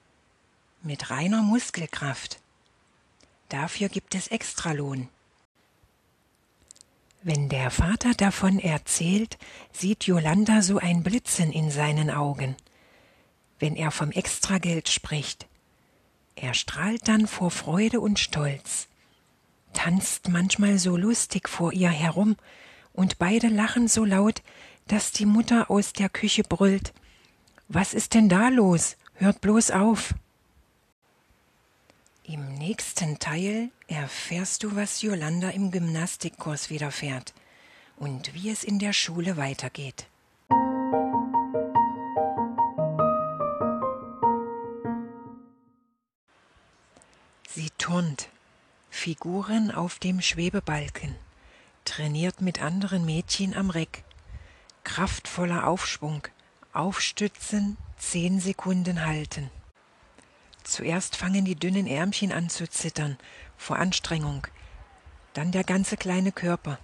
mit 0.83 1.11
reiner 1.11 1.43
Muskelkraft. 1.43 2.41
Dafür 3.49 3.89
gibt 3.89 4.15
es 4.15 4.29
Extralohn. 4.29 5.09
Wenn 7.23 7.49
der 7.49 7.71
Vater 7.71 8.13
davon 8.15 8.59
erzählt, 8.59 9.39
sieht 9.73 10.05
Jolanda 10.05 10.61
so 10.61 10.79
ein 10.79 11.03
Blitzen 11.03 11.53
in 11.53 11.71
seinen 11.71 12.11
Augen. 12.11 12.55
Wenn 13.59 13.77
er 13.77 13.91
vom 13.91 14.11
Extrageld 14.11 14.89
spricht, 14.89 15.47
er 16.37 16.53
strahlt 16.53 17.09
dann 17.09 17.27
vor 17.27 17.51
Freude 17.51 18.01
und 18.01 18.19
Stolz, 18.19 18.89
tanzt 19.73 20.29
manchmal 20.29 20.79
so 20.79 20.97
lustig 20.97 21.49
vor 21.49 21.73
ihr 21.73 21.91
herum, 21.91 22.37
und 22.93 23.19
beide 23.19 23.49
lachen 23.49 23.89
so 23.89 24.05
laut, 24.05 24.43
dass 24.87 25.13
die 25.13 25.27
Mutter 25.27 25.71
aus 25.71 25.93
der 25.93 26.09
Küche 26.09 26.43
brüllt 26.43 26.93
Was 27.69 27.95
ist 27.95 28.15
denn 28.15 28.29
da 28.29 28.49
los? 28.49 28.97
Hört 29.15 29.41
bloß 29.41 29.71
auf. 29.71 30.15
Im 32.27 32.55
nächsten 32.55 33.19
Teil 33.19 33.71
erfährst 33.87 34.63
du, 34.63 34.75
was 34.75 35.03
Jolanda 35.03 35.51
im 35.51 35.71
Gymnastikkurs 35.71 36.71
widerfährt 36.71 37.35
und 37.97 38.33
wie 38.33 38.49
es 38.49 38.65
in 38.65 38.79
der 38.79 38.95
Schule 38.95 39.37
weitergeht. 39.37 40.07
Sie 47.47 47.69
turnt, 47.77 48.31
Figuren 48.89 49.71
auf 49.71 49.99
dem 49.99 50.23
Schwebebalken, 50.23 51.15
trainiert 51.85 52.41
mit 52.41 52.63
anderen 52.63 53.05
Mädchen 53.05 53.55
am 53.55 53.69
Reck. 53.69 54.03
Kraftvoller 54.83 55.67
Aufschwung, 55.67 56.23
aufstützen, 56.73 57.77
zehn 57.99 58.41
Sekunden 58.41 59.05
halten. 59.05 59.51
Zuerst 60.65 61.17
fangen 61.17 61.45
die 61.45 61.55
dünnen 61.55 61.87
Ärmchen 61.87 62.33
an 62.33 62.49
zu 62.49 62.69
zittern 62.69 63.19
vor 63.57 63.77
Anstrengung, 63.77 64.47
dann 65.35 65.53
der 65.53 65.63
ganze 65.63 65.97
kleine 65.97 66.33
Körper. 66.33 66.79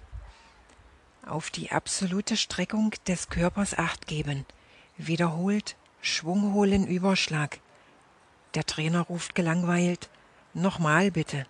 Auf 1.25 1.49
die 1.49 1.71
absolute 1.71 2.37
Streckung 2.37 2.93
des 3.07 3.29
Körpers 3.29 3.77
acht 3.77 4.07
geben. 4.07 4.45
Wiederholt 4.97 5.75
Schwung 6.01 6.53
holen, 6.53 6.87
Überschlag. 6.87 7.59
Der 8.55 8.65
Trainer 8.65 9.01
ruft 9.01 9.35
gelangweilt, 9.35 10.09
nochmal 10.53 11.11
bitte. 11.11 11.45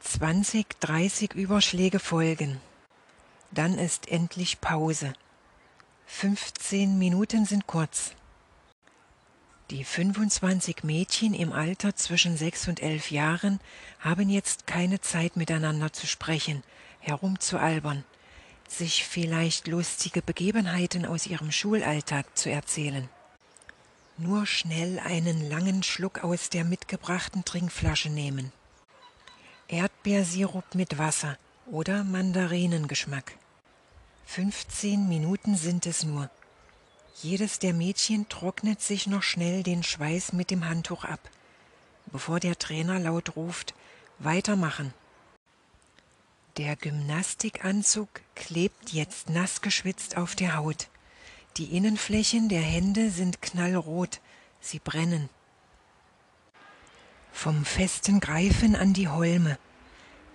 20, 0.00 0.80
30 0.80 1.34
Überschläge 1.34 1.98
folgen. 1.98 2.60
Dann 3.52 3.78
ist 3.78 4.08
endlich 4.08 4.60
Pause. 4.60 5.12
15 6.06 6.98
Minuten 6.98 7.46
sind 7.46 7.66
kurz. 7.66 8.14
Die 9.74 9.82
25 9.82 10.84
Mädchen 10.84 11.34
im 11.34 11.52
Alter 11.52 11.96
zwischen 11.96 12.36
sechs 12.36 12.68
und 12.68 12.80
elf 12.80 13.10
Jahren 13.10 13.58
haben 13.98 14.30
jetzt 14.30 14.68
keine 14.68 15.00
Zeit 15.00 15.36
miteinander 15.36 15.92
zu 15.92 16.06
sprechen, 16.06 16.62
herumzualbern, 17.00 18.04
sich 18.68 19.04
vielleicht 19.04 19.66
lustige 19.66 20.22
Begebenheiten 20.22 21.04
aus 21.04 21.26
ihrem 21.26 21.50
Schulalltag 21.50 22.38
zu 22.38 22.52
erzählen. 22.52 23.08
Nur 24.16 24.46
schnell 24.46 25.00
einen 25.00 25.50
langen 25.50 25.82
Schluck 25.82 26.22
aus 26.22 26.50
der 26.50 26.62
mitgebrachten 26.62 27.44
Trinkflasche 27.44 28.10
nehmen. 28.10 28.52
Erdbeersirup 29.66 30.76
mit 30.76 30.98
Wasser 30.98 31.36
oder 31.66 32.04
Mandarinengeschmack. 32.04 33.32
15 34.26 35.08
Minuten 35.08 35.56
sind 35.56 35.84
es 35.86 36.04
nur. 36.04 36.30
Jedes 37.22 37.58
der 37.60 37.74
Mädchen 37.74 38.28
trocknet 38.28 38.82
sich 38.82 39.06
noch 39.06 39.22
schnell 39.22 39.62
den 39.62 39.82
Schweiß 39.82 40.32
mit 40.32 40.50
dem 40.50 40.68
Handtuch 40.68 41.04
ab, 41.04 41.20
bevor 42.06 42.40
der 42.40 42.58
Trainer 42.58 42.98
laut 42.98 43.36
ruft 43.36 43.74
Weitermachen. 44.18 44.92
Der 46.56 46.76
Gymnastikanzug 46.76 48.08
klebt 48.34 48.92
jetzt 48.92 49.30
nass 49.30 49.60
geschwitzt 49.60 50.16
auf 50.16 50.34
der 50.34 50.56
Haut. 50.56 50.88
Die 51.56 51.76
Innenflächen 51.76 52.48
der 52.48 52.60
Hände 52.60 53.10
sind 53.10 53.42
knallrot, 53.42 54.20
sie 54.60 54.78
brennen. 54.78 55.28
Vom 57.32 57.64
festen 57.64 58.20
Greifen 58.20 58.76
an 58.76 58.92
die 58.92 59.08
Holme. 59.08 59.58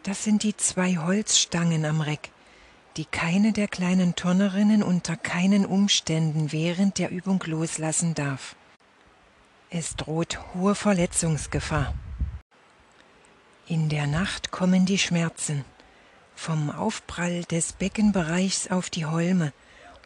Das 0.04 0.24
sind 0.24 0.44
die 0.44 0.56
zwei 0.56 0.98
Holzstangen 0.98 1.86
am 1.86 2.02
Reck 2.02 2.32
die 3.00 3.06
keine 3.06 3.54
der 3.54 3.70
kleinen 3.70 4.16
Turnerinnen 4.16 4.84
unter 4.84 5.16
keinen 5.16 5.66
Umständen 5.66 6.52
während 6.52 6.98
der 6.98 7.12
Übung 7.12 7.42
loslassen 7.46 8.14
darf. 8.14 8.58
Es 9.70 9.96
droht 9.96 10.38
hohe 10.54 10.76
Verletzungsgefahr. 10.76 11.94
In 13.68 13.88
der 13.88 14.06
Nacht 14.06 14.52
kommen 14.52 14.86
die 14.86 14.98
Schmerzen 14.98 15.64
vom 16.36 16.70
Aufprall 16.70 17.46
des 17.46 17.72
Beckenbereichs 17.72 18.70
auf 18.70 18.90
die 18.90 19.06
Holme 19.06 19.54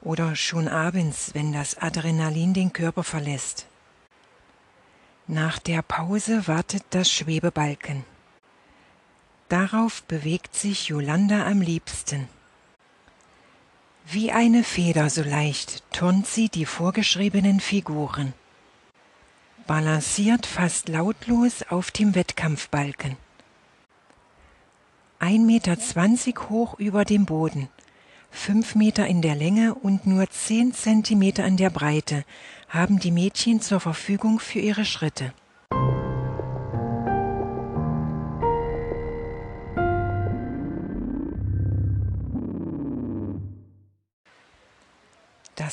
oder 0.02 0.36
schon 0.36 0.68
abends, 0.68 1.32
wenn 1.34 1.52
das 1.52 1.80
Adrenalin 1.80 2.54
den 2.54 2.74
Körper 2.74 3.04
verlässt. 3.04 3.66
Nach 5.26 5.58
der 5.58 5.82
Pause 5.82 6.48
wartet 6.48 6.84
das 6.92 7.10
Schwebebalken. 7.10 8.06
Darauf 9.50 10.04
bewegt 10.04 10.54
sich 10.54 10.90
Jolanda 10.90 11.48
am 11.48 11.60
liebsten. 11.60 12.30
Wie 14.06 14.32
eine 14.32 14.64
Feder 14.64 15.10
so 15.10 15.24
leicht 15.24 15.84
turnt 15.92 16.28
sie 16.28 16.50
die 16.50 16.66
vorgeschriebenen 16.66 17.60
Figuren, 17.60 18.34
balanciert 19.66 20.46
fast 20.46 20.90
lautlos 20.90 21.64
auf 21.70 21.90
dem 21.90 22.14
Wettkampfbalken. 22.14 23.16
Ein 25.20 25.46
Meter 25.46 25.80
zwanzig 25.80 26.50
hoch 26.50 26.78
über 26.78 27.06
dem 27.06 27.26
Boden, 27.26 27.70
fünf 28.30 28.76
Meter 28.76 29.08
in 29.08 29.22
der 29.22 29.36
Länge 29.36 29.74
und 29.74 30.06
nur 30.06 30.30
zehn 30.30 30.74
Zentimeter 30.74 31.46
in 31.46 31.56
der 31.56 31.70
Breite 31.70 32.26
haben 32.68 33.00
die 33.00 33.12
Mädchen 33.12 33.62
zur 33.62 33.80
Verfügung 33.80 34.40
für 34.40 34.60
ihre 34.60 34.84
Schritte. 34.84 35.34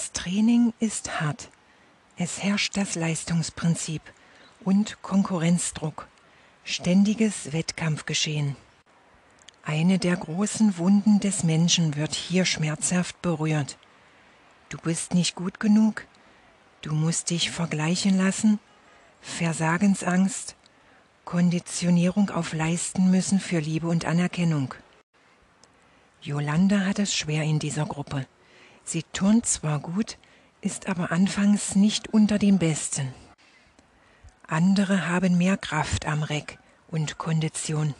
Das 0.00 0.12
Training 0.12 0.72
ist 0.80 1.20
hart. 1.20 1.50
Es 2.16 2.42
herrscht 2.42 2.74
das 2.78 2.94
Leistungsprinzip 2.94 4.00
und 4.64 4.96
Konkurrenzdruck, 5.02 6.08
ständiges 6.64 7.52
Wettkampfgeschehen. 7.52 8.56
Eine 9.62 9.98
der 9.98 10.16
großen 10.16 10.78
Wunden 10.78 11.20
des 11.20 11.44
Menschen 11.44 11.96
wird 11.96 12.14
hier 12.14 12.46
schmerzhaft 12.46 13.20
berührt. 13.20 13.76
Du 14.70 14.78
bist 14.78 15.12
nicht 15.12 15.34
gut 15.34 15.60
genug, 15.60 16.06
du 16.80 16.94
musst 16.94 17.28
dich 17.28 17.50
vergleichen 17.50 18.16
lassen, 18.16 18.58
Versagensangst, 19.20 20.56
Konditionierung 21.26 22.30
auf 22.30 22.54
Leisten 22.54 23.10
müssen 23.10 23.38
für 23.38 23.58
Liebe 23.58 23.86
und 23.86 24.06
Anerkennung. 24.06 24.72
Jolanda 26.22 26.86
hat 26.86 26.98
es 26.98 27.14
schwer 27.14 27.42
in 27.42 27.58
dieser 27.58 27.84
Gruppe. 27.84 28.26
Sie 28.90 29.05
turnt 29.05 29.46
zwar 29.46 29.79
gut, 29.79 30.18
ist 30.62 30.88
aber 30.88 31.12
anfangs 31.12 31.76
nicht 31.76 32.09
unter 32.09 32.40
den 32.40 32.59
Besten. 32.59 33.14
Andere 34.48 35.07
haben 35.07 35.38
mehr 35.38 35.57
Kraft 35.57 36.07
am 36.07 36.24
Reck 36.24 36.59
und 36.88 37.16
Kondition. 37.16 37.94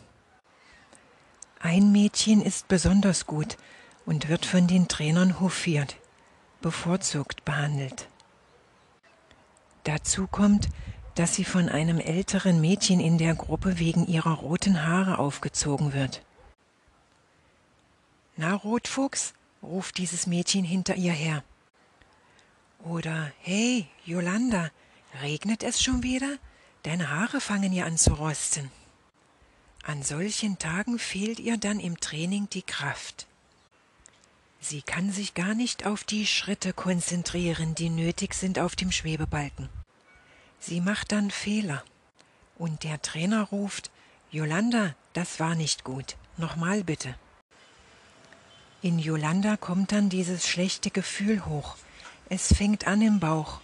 Ein 1.61 1.92
Mädchen 1.92 2.42
ist 2.42 2.66
besonders 2.66 3.26
gut 3.29 3.57
und 4.05 4.29
wird 4.29 4.44
von 4.44 4.66
den 4.66 4.88
Trainern 4.88 5.38
hofiert, 5.38 5.94
bevorzugt 6.61 7.44
behandelt. 7.44 8.09
Dazu 9.85 10.26
kommt, 10.26 10.70
dass 11.14 11.37
sie 11.37 11.44
von 11.44 11.68
einem 11.68 12.00
älteren 12.00 12.61
Mädchen 12.61 12.98
in 12.98 13.16
der 13.16 13.37
Gruppe 13.37 13.79
wegen 13.79 14.09
ihrer 14.09 14.33
roten 14.33 14.85
Haare 14.85 15.20
aufgezogen 15.20 15.92
wird. 15.92 16.24
Na, 18.37 18.57
Rotfuchs, 18.57 19.35
ruft 19.62 19.98
dieses 19.98 20.26
Mädchen 20.26 20.64
hinter 20.64 20.94
ihr 20.94 21.12
her. 21.12 21.42
Oder 22.84 23.32
Hey, 23.40 23.86
Jolanda, 24.04 24.70
regnet 25.22 25.62
es 25.62 25.82
schon 25.82 26.02
wieder? 26.02 26.38
Deine 26.82 27.10
Haare 27.10 27.40
fangen 27.40 27.72
ja 27.72 27.84
an 27.84 27.98
zu 27.98 28.14
rosten. 28.14 28.70
An 29.82 30.02
solchen 30.02 30.58
Tagen 30.58 30.98
fehlt 30.98 31.40
ihr 31.40 31.56
dann 31.56 31.80
im 31.80 32.00
Training 32.00 32.48
die 32.50 32.62
Kraft. 32.62 33.26
Sie 34.60 34.82
kann 34.82 35.10
sich 35.10 35.34
gar 35.34 35.54
nicht 35.54 35.86
auf 35.86 36.04
die 36.04 36.26
Schritte 36.26 36.72
konzentrieren, 36.72 37.74
die 37.74 37.88
nötig 37.88 38.34
sind 38.34 38.58
auf 38.58 38.76
dem 38.76 38.92
Schwebebalken. 38.92 39.70
Sie 40.58 40.80
macht 40.80 41.12
dann 41.12 41.30
Fehler. 41.30 41.82
Und 42.58 42.84
der 42.84 43.00
Trainer 43.00 43.44
ruft 43.44 43.90
Jolanda, 44.30 44.94
das 45.14 45.40
war 45.40 45.54
nicht 45.54 45.82
gut. 45.82 46.16
Nochmal 46.36 46.84
bitte. 46.84 47.14
In 48.82 48.98
Jolanda 48.98 49.58
kommt 49.58 49.92
dann 49.92 50.08
dieses 50.08 50.48
schlechte 50.48 50.90
Gefühl 50.90 51.44
hoch. 51.44 51.76
Es 52.30 52.54
fängt 52.54 52.86
an 52.86 53.02
im 53.02 53.20
Bauch. 53.20 53.60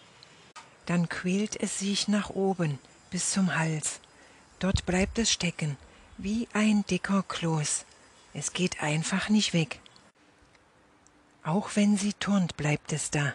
Dann 0.84 1.08
quält 1.08 1.58
es 1.58 1.78
sich 1.78 2.06
nach 2.06 2.28
oben 2.30 2.78
bis 3.10 3.30
zum 3.30 3.56
Hals. 3.56 4.00
Dort 4.58 4.84
bleibt 4.84 5.18
es 5.18 5.32
stecken, 5.32 5.78
wie 6.18 6.48
ein 6.52 6.84
dicker 6.84 7.22
Kloß. 7.22 7.86
Es 8.34 8.52
geht 8.52 8.82
einfach 8.82 9.30
nicht 9.30 9.54
weg. 9.54 9.80
Auch 11.42 11.70
wenn 11.76 11.96
sie 11.96 12.12
turnt, 12.12 12.58
bleibt 12.58 12.92
es 12.92 13.10
da. 13.10 13.32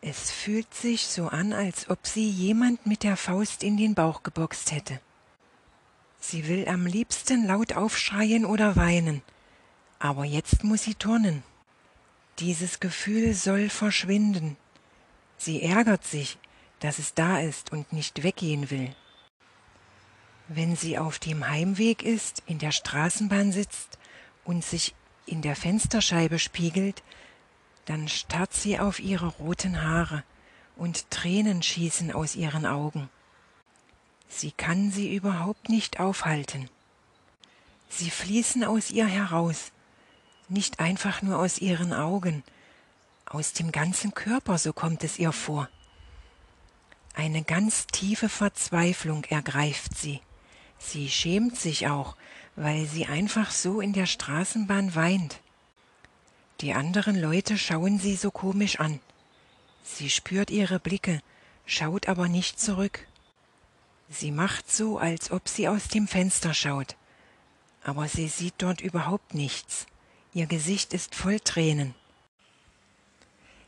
Es 0.00 0.30
fühlt 0.30 0.72
sich 0.74 1.08
so 1.08 1.26
an, 1.28 1.52
als 1.52 1.90
ob 1.90 2.06
sie 2.06 2.28
jemand 2.28 2.86
mit 2.86 3.02
der 3.02 3.16
Faust 3.16 3.64
in 3.64 3.76
den 3.76 3.94
Bauch 3.94 4.22
geboxt 4.22 4.70
hätte. 4.70 5.00
Sie 6.20 6.46
will 6.46 6.68
am 6.68 6.86
liebsten 6.86 7.46
laut 7.46 7.72
aufschreien 7.72 8.44
oder 8.44 8.76
weinen, 8.76 9.22
aber 9.98 10.24
jetzt 10.24 10.64
muss 10.64 10.82
sie 10.82 10.94
turnen. 10.94 11.42
Dieses 12.38 12.80
Gefühl 12.80 13.34
soll 13.34 13.68
verschwinden. 13.68 14.56
Sie 15.36 15.62
ärgert 15.62 16.04
sich, 16.04 16.38
dass 16.80 16.98
es 16.98 17.14
da 17.14 17.38
ist 17.38 17.72
und 17.72 17.92
nicht 17.92 18.22
weggehen 18.22 18.70
will. 18.70 18.94
Wenn 20.48 20.76
sie 20.76 20.98
auf 20.98 21.18
dem 21.18 21.48
Heimweg 21.48 22.02
ist, 22.02 22.42
in 22.46 22.58
der 22.58 22.72
Straßenbahn 22.72 23.52
sitzt 23.52 23.98
und 24.44 24.64
sich 24.64 24.94
in 25.26 25.40
der 25.40 25.56
Fensterscheibe 25.56 26.38
spiegelt, 26.38 27.02
dann 27.86 28.08
starrt 28.08 28.52
sie 28.52 28.78
auf 28.78 29.00
ihre 29.00 29.28
roten 29.28 29.82
Haare 29.82 30.24
und 30.76 31.10
Tränen 31.10 31.62
schießen 31.62 32.12
aus 32.12 32.34
ihren 32.34 32.66
Augen. 32.66 33.08
Sie 34.28 34.52
kann 34.52 34.90
sie 34.90 35.14
überhaupt 35.14 35.68
nicht 35.68 36.00
aufhalten. 36.00 36.68
Sie 37.88 38.10
fließen 38.10 38.64
aus 38.64 38.90
ihr 38.90 39.06
heraus, 39.06 39.70
nicht 40.50 40.80
einfach 40.80 41.22
nur 41.22 41.38
aus 41.38 41.58
ihren 41.58 41.92
Augen, 41.92 42.42
aus 43.26 43.52
dem 43.52 43.72
ganzen 43.72 44.14
Körper, 44.14 44.58
so 44.58 44.72
kommt 44.72 45.04
es 45.04 45.18
ihr 45.18 45.32
vor. 45.32 45.68
Eine 47.14 47.42
ganz 47.42 47.86
tiefe 47.86 48.28
Verzweiflung 48.28 49.24
ergreift 49.24 49.96
sie. 49.96 50.20
Sie 50.78 51.08
schämt 51.08 51.56
sich 51.56 51.86
auch, 51.86 52.16
weil 52.56 52.86
sie 52.86 53.06
einfach 53.06 53.50
so 53.50 53.80
in 53.80 53.92
der 53.92 54.06
Straßenbahn 54.06 54.94
weint. 54.94 55.40
Die 56.60 56.72
anderen 56.72 57.20
Leute 57.20 57.56
schauen 57.58 57.98
sie 57.98 58.16
so 58.16 58.30
komisch 58.30 58.80
an. 58.80 59.00
Sie 59.84 60.10
spürt 60.10 60.50
ihre 60.50 60.80
Blicke, 60.80 61.20
schaut 61.66 62.08
aber 62.08 62.28
nicht 62.28 62.60
zurück. 62.60 63.06
Sie 64.08 64.30
macht 64.30 64.70
so, 64.70 64.98
als 64.98 65.30
ob 65.30 65.48
sie 65.48 65.68
aus 65.68 65.88
dem 65.88 66.06
Fenster 66.06 66.54
schaut, 66.54 66.96
aber 67.82 68.08
sie 68.08 68.28
sieht 68.28 68.54
dort 68.58 68.80
überhaupt 68.80 69.34
nichts. 69.34 69.86
Ihr 70.34 70.46
Gesicht 70.46 70.92
ist 70.92 71.14
voll 71.14 71.38
Tränen. 71.38 71.94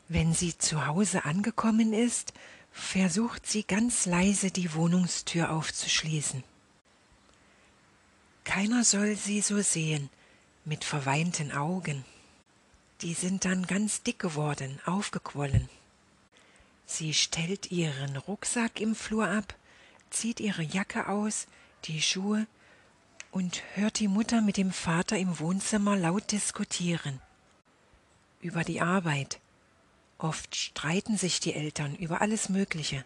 Wenn 0.09 0.33
sie 0.33 0.57
zu 0.57 0.85
Hause 0.85 1.23
angekommen 1.23 1.93
ist, 1.93 2.33
versucht 2.73 3.47
sie 3.47 3.63
ganz 3.63 4.05
leise 4.05 4.51
die 4.51 4.73
Wohnungstür 4.73 5.51
aufzuschließen. 5.51 6.43
Keiner 8.43 8.83
soll 8.83 9.15
sie 9.15 9.39
so 9.39 9.61
sehen, 9.61 10.09
mit 10.65 10.83
verweinten 10.83 11.53
Augen. 11.53 12.03
Die 13.01 13.13
sind 13.13 13.45
dann 13.45 13.65
ganz 13.65 14.03
dick 14.03 14.19
geworden, 14.19 14.81
aufgequollen. 14.85 15.69
Sie 16.85 17.13
stellt 17.13 17.71
ihren 17.71 18.17
Rucksack 18.17 18.81
im 18.81 18.93
Flur 18.93 19.29
ab, 19.29 19.55
zieht 20.09 20.41
ihre 20.41 20.63
Jacke 20.63 21.07
aus, 21.07 21.47
die 21.85 22.01
Schuhe 22.01 22.45
und 23.31 23.63
hört 23.75 23.99
die 23.99 24.07
Mutter 24.07 24.41
mit 24.41 24.57
dem 24.57 24.71
Vater 24.71 25.17
im 25.17 25.39
Wohnzimmer 25.39 25.95
laut 25.95 26.31
diskutieren. 26.31 27.21
Über 28.41 28.63
die 28.63 28.81
Arbeit. 28.81 29.39
Oft 30.17 30.55
streiten 30.55 31.17
sich 31.17 31.39
die 31.39 31.53
Eltern 31.53 31.95
über 31.95 32.21
alles 32.21 32.49
Mögliche. 32.49 33.05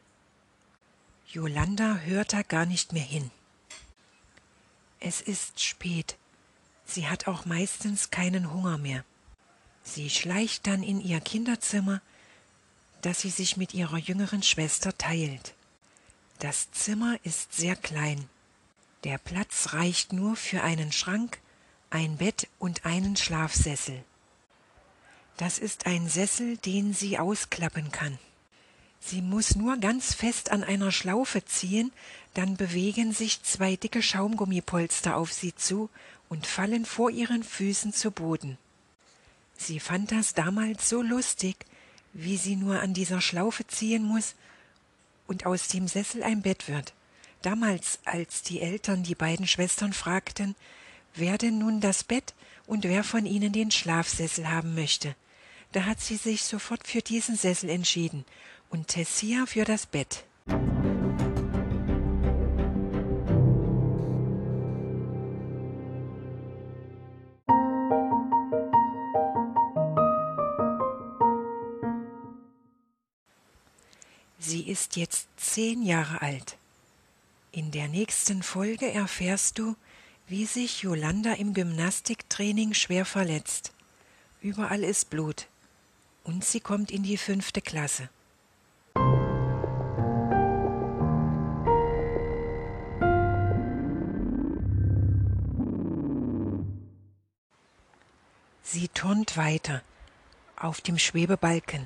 Jolanda 1.28 1.98
hört 1.98 2.34
da 2.34 2.42
gar 2.42 2.66
nicht 2.66 2.94
mehr 2.94 3.04
hin. 3.04 3.32
Es 5.00 5.20
ist 5.22 5.62
spät. 5.62 6.18
Sie 6.86 7.08
hat 7.08 7.28
auch 7.28 7.46
meistens 7.46 8.10
keinen 8.12 8.54
Hunger 8.54 8.78
mehr. 8.78 9.04
Sie 9.84 10.10
schleicht 10.10 10.68
dann 10.68 10.84
in 10.84 11.02
ihr 11.02 11.20
Kinderzimmer, 11.22 12.02
das 13.02 13.22
sie 13.22 13.30
sich 13.30 13.58
mit 13.58 13.74
ihrer 13.74 13.98
jüngeren 13.98 14.44
Schwester 14.44 14.98
teilt. 14.98 15.56
Das 16.40 16.72
Zimmer 16.72 17.18
ist 17.24 17.54
sehr 17.54 17.76
klein. 17.76 18.30
Der 19.04 19.18
Platz 19.18 19.74
reicht 19.74 20.14
nur 20.14 20.36
für 20.36 20.62
einen 20.62 20.92
Schrank, 20.92 21.40
ein 21.90 22.18
Bett 22.18 22.48
und 22.60 22.86
einen 22.86 23.16
Schlafsessel. 23.18 24.04
Das 25.38 25.58
ist 25.58 25.88
ein 25.88 26.08
Sessel, 26.08 26.58
den 26.58 26.94
sie 26.94 27.18
ausklappen 27.18 27.92
kann. 27.92 28.20
Sie 29.00 29.24
muss 29.24 29.56
nur 29.56 29.78
ganz 29.78 30.14
fest 30.14 30.52
an 30.52 30.64
einer 30.64 30.92
Schlaufe 30.92 31.44
ziehen, 31.44 31.92
dann 32.36 32.58
bewegen 32.58 33.12
sich 33.12 33.42
zwei 33.42 33.76
dicke 33.76 34.04
Schaumgummipolster 34.04 35.18
auf 35.18 35.34
sie 35.34 35.56
zu 35.56 35.90
und 36.30 36.46
fallen 36.46 36.86
vor 36.86 37.10
ihren 37.10 37.44
Füßen 37.44 37.94
zu 37.94 38.12
Boden. 38.12 38.60
Sie 39.58 39.80
fand 39.80 40.12
das 40.12 40.36
damals 40.36 40.88
so 40.88 41.02
lustig, 41.02 41.56
wie 42.14 42.38
sie 42.38 42.56
nur 42.56 42.80
an 42.80 42.94
dieser 42.94 43.22
Schlaufe 43.22 43.66
ziehen 43.66 44.04
muss 44.04 44.36
und 45.26 45.48
aus 45.48 45.68
dem 45.70 45.88
Sessel 45.88 46.22
ein 46.22 46.44
Bett 46.44 46.68
wird. 46.68 46.94
Damals, 47.42 48.00
als 48.06 48.44
die 48.44 48.62
Eltern 48.62 49.02
die 49.02 49.16
beiden 49.16 49.48
Schwestern 49.48 49.94
fragten, 49.94 50.56
wer 51.16 51.40
denn 51.40 51.58
nun 51.58 51.82
das 51.82 52.04
Bett 52.04 52.36
und 52.68 52.84
wer 52.84 53.04
von 53.04 53.26
ihnen 53.26 53.52
den 53.52 53.72
Schlafsessel 53.72 54.50
haben 54.50 54.76
möchte, 54.76 55.16
da 55.72 55.86
hat 55.86 56.00
sie 56.00 56.18
sich 56.18 56.44
sofort 56.44 56.88
für 56.88 57.02
diesen 57.02 57.36
Sessel 57.36 57.70
entschieden 57.70 58.26
und 58.70 58.90
Tessia 58.90 59.46
für 59.48 59.66
das 59.66 59.88
Bett. 59.88 60.24
Sie 74.38 74.68
ist 74.70 74.96
jetzt 74.96 75.28
zehn 75.38 75.82
Jahre 75.82 76.22
alt. 76.22 76.58
In 77.54 77.72
der 77.72 77.90
nächsten 77.90 78.44
Folge 78.44 78.90
erfährst 78.94 79.60
du, 79.60 79.76
wie 80.26 80.46
sich 80.46 80.84
Yolanda 80.84 81.34
im 81.34 81.54
Gymnastiktraining 81.54 82.74
schwer 82.74 83.04
verletzt. 83.04 83.74
Überall 84.42 84.86
ist 84.86 85.10
Blut. 85.10 85.48
Und 86.24 86.46
sie 86.46 86.62
kommt 86.62 86.92
in 86.92 87.04
die 87.04 87.18
fünfte 87.18 87.62
Klasse. 87.62 88.08
Sie 98.64 98.88
turnt 98.88 99.36
weiter 99.36 99.82
auf 100.56 100.80
dem 100.80 100.98
Schwebebalken. 100.98 101.86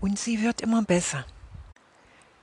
Und 0.00 0.18
sie 0.18 0.42
wird 0.42 0.60
immer 0.60 0.82
besser. 0.82 1.24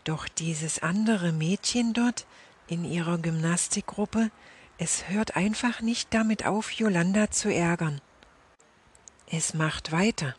Doch 0.03 0.27
dieses 0.27 0.83
andere 0.83 1.31
Mädchen 1.31 1.93
dort 1.93 2.25
in 2.67 2.83
ihrer 2.83 3.17
Gymnastikgruppe, 3.17 4.31
es 4.77 5.07
hört 5.09 5.35
einfach 5.35 5.81
nicht 5.81 6.13
damit 6.13 6.45
auf, 6.45 6.71
Yolanda 6.71 7.31
zu 7.31 7.53
ärgern. 7.53 8.01
Es 9.27 9.53
macht 9.53 9.91
weiter. 9.91 10.35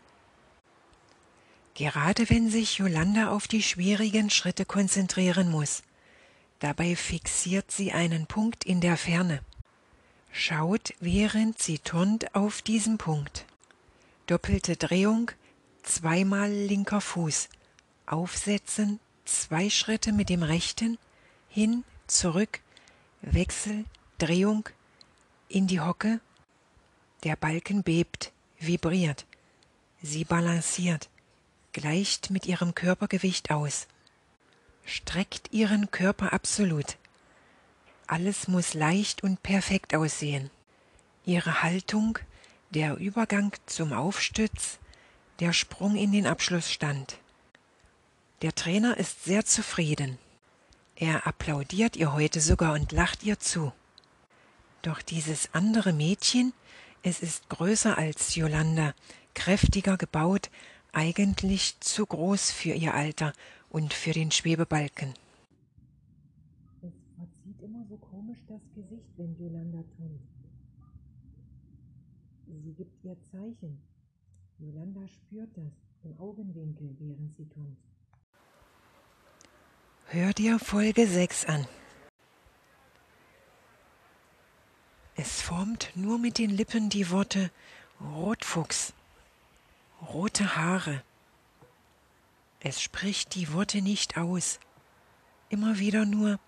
Gerade 1.74 2.28
wenn 2.30 2.50
sich 2.50 2.78
Yolanda 2.78 3.30
auf 3.30 3.48
die 3.48 3.62
schwierigen 3.62 4.30
Schritte 4.30 4.64
konzentrieren 4.64 5.50
muss. 5.50 5.82
Dabei 6.60 6.94
fixiert 6.94 7.70
sie 7.70 7.92
einen 7.92 8.26
Punkt 8.26 8.64
in 8.64 8.80
der 8.80 8.96
Ferne. 8.96 9.40
Schaut, 10.30 10.94
während 11.00 11.60
sie 11.60 11.78
turnt, 11.78 12.34
auf 12.34 12.62
diesen 12.62 12.98
Punkt. 12.98 13.44
Doppelte 14.26 14.76
Drehung, 14.76 15.30
zweimal 15.82 16.50
linker 16.50 17.00
Fuß. 17.00 17.48
Aufsetzen, 18.06 19.00
zwei 19.24 19.70
Schritte 19.70 20.12
mit 20.12 20.28
dem 20.28 20.42
rechten, 20.42 20.98
hin, 21.48 21.84
zurück, 22.06 22.60
Wechsel, 23.22 23.84
Drehung, 24.18 24.68
in 25.48 25.66
die 25.66 25.80
Hocke. 25.80 26.20
Der 27.22 27.36
Balken 27.36 27.82
bebt, 27.82 28.32
vibriert. 28.58 29.26
Sie 30.02 30.24
balanciert, 30.24 31.08
gleicht 31.72 32.30
mit 32.30 32.46
ihrem 32.46 32.74
Körpergewicht 32.74 33.50
aus. 33.50 33.86
Streckt 34.84 35.52
ihren 35.52 35.90
Körper 35.90 36.32
absolut. 36.32 36.98
Alles 38.06 38.48
muss 38.48 38.74
leicht 38.74 39.22
und 39.22 39.42
perfekt 39.42 39.94
aussehen. 39.94 40.50
Ihre 41.24 41.62
Haltung, 41.62 42.18
der 42.70 42.96
Übergang 42.98 43.52
zum 43.64 43.94
Aufstütz, 43.94 44.78
der 45.40 45.54
Sprung 45.54 45.96
in 45.96 46.12
den 46.12 46.26
Abschlussstand. 46.26 47.18
Der 48.42 48.54
Trainer 48.54 48.96
ist 48.96 49.24
sehr 49.24 49.44
zufrieden. 49.44 50.18
Er 50.96 51.26
applaudiert 51.26 51.96
ihr 51.96 52.12
heute 52.12 52.40
sogar 52.40 52.74
und 52.74 52.92
lacht 52.92 53.22
ihr 53.24 53.38
zu. 53.38 53.72
Doch 54.82 55.00
dieses 55.02 55.54
andere 55.54 55.92
Mädchen, 55.92 56.52
es 57.02 57.20
ist 57.20 57.48
größer 57.48 57.96
als 57.96 58.34
Yolanda, 58.34 58.94
kräftiger 59.34 59.96
gebaut, 59.96 60.50
eigentlich 60.92 61.78
zu 61.80 62.06
groß 62.06 62.50
für 62.50 62.72
ihr 62.72 62.94
Alter 62.94 63.32
und 63.70 63.92
für 63.92 64.12
den 64.12 64.30
Schwebebalken. 64.30 65.14
Es 66.82 66.92
verzieht 67.16 67.60
immer 67.62 67.84
so 67.88 67.96
komisch 67.96 68.38
das 68.46 68.60
Gesicht, 68.74 69.08
wenn 69.16 69.36
Yolanda 69.38 69.82
turnt. 69.96 70.20
Sie 72.46 72.72
gibt 72.72 73.04
ihr 73.04 73.16
Zeichen. 73.32 73.80
Jolanda 74.58 75.08
spürt 75.08 75.56
das 75.56 75.72
im 76.04 76.16
Augenwinkel, 76.18 76.94
während 77.00 77.36
sie 77.36 77.48
turnt. 77.48 77.78
Hör 80.08 80.32
dir 80.32 80.58
Folge 80.58 81.06
6 81.06 81.46
an. 81.46 81.66
Es 85.16 85.40
formt 85.40 85.90
nur 85.94 86.18
mit 86.18 86.38
den 86.38 86.50
Lippen 86.50 86.88
die 86.88 87.10
Worte 87.10 87.50
Rotfuchs, 88.00 88.92
rote 90.02 90.56
Haare. 90.56 91.02
Es 92.60 92.80
spricht 92.80 93.34
die 93.34 93.52
Worte 93.52 93.82
nicht 93.82 94.16
aus, 94.16 94.60
immer 95.48 95.78
wieder 95.78 96.04
nur 96.04 96.38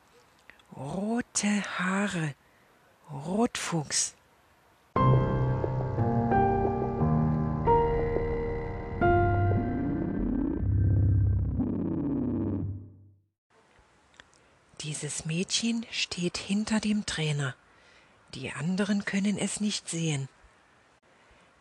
rote 0.76 1.62
Haare, 1.78 2.34
Rotfuchs. 3.10 4.14
Dieses 14.96 15.26
Mädchen 15.26 15.84
steht 15.90 16.38
hinter 16.38 16.80
dem 16.80 17.04
Trainer. 17.04 17.54
Die 18.32 18.52
anderen 18.52 19.04
können 19.04 19.36
es 19.36 19.60
nicht 19.60 19.90
sehen. 19.90 20.26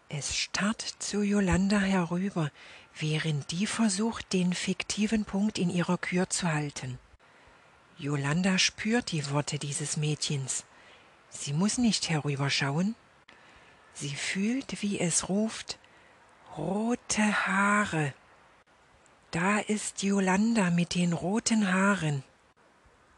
Es 0.07 0.37
starrt 0.37 0.81
zu 0.99 1.21
Yolanda 1.21 1.81
herüber, 1.81 2.49
während 2.97 3.51
die 3.51 3.67
versucht, 3.67 4.31
den 4.31 4.53
fiktiven 4.53 5.25
Punkt 5.25 5.57
in 5.57 5.69
ihrer 5.69 5.97
Kür 5.97 6.29
zu 6.29 6.47
halten. 6.47 6.97
Yolanda 7.97 8.57
spürt 8.57 9.11
die 9.11 9.29
Worte 9.29 9.59
dieses 9.59 9.97
Mädchens. 9.97 10.63
Sie 11.29 11.51
muss 11.51 11.77
nicht 11.77 12.09
herüberschauen. 12.09 12.95
Sie 13.93 14.15
fühlt, 14.15 14.81
wie 14.81 14.97
es 14.97 15.27
ruft 15.27 15.77
Rote 16.55 17.45
Haare. 17.47 18.13
Da 19.31 19.59
ist 19.59 20.03
Yolanda 20.03 20.69
mit 20.69 20.95
den 20.95 21.11
roten 21.11 21.73
Haaren. 21.73 22.23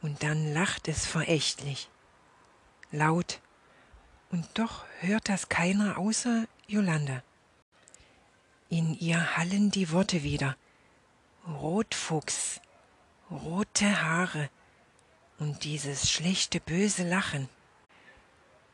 Und 0.01 0.23
dann 0.23 0.53
lacht 0.53 0.87
es 0.87 1.05
verächtlich, 1.05 1.89
laut, 2.91 3.41
und 4.29 4.45
doch 4.55 4.85
hört 4.99 5.29
das 5.29 5.49
keiner 5.49 5.97
außer 5.97 6.45
Yolanda. 6.67 7.23
In 8.69 8.93
ihr 8.99 9.37
hallen 9.37 9.71
die 9.71 9.91
Worte 9.91 10.23
wieder. 10.23 10.57
Rotfuchs, 11.47 12.59
rote 13.31 14.03
Haare 14.03 14.49
und 15.39 15.63
dieses 15.63 16.09
schlechte 16.09 16.59
böse 16.59 17.07
Lachen. 17.07 17.47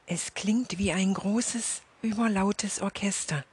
Es 0.08 0.34
klingt 0.34 0.80
wie 0.80 0.92
ein 0.92 1.14
großes, 1.14 1.84
überlautes 2.02 2.82
Orchester, 2.82 3.46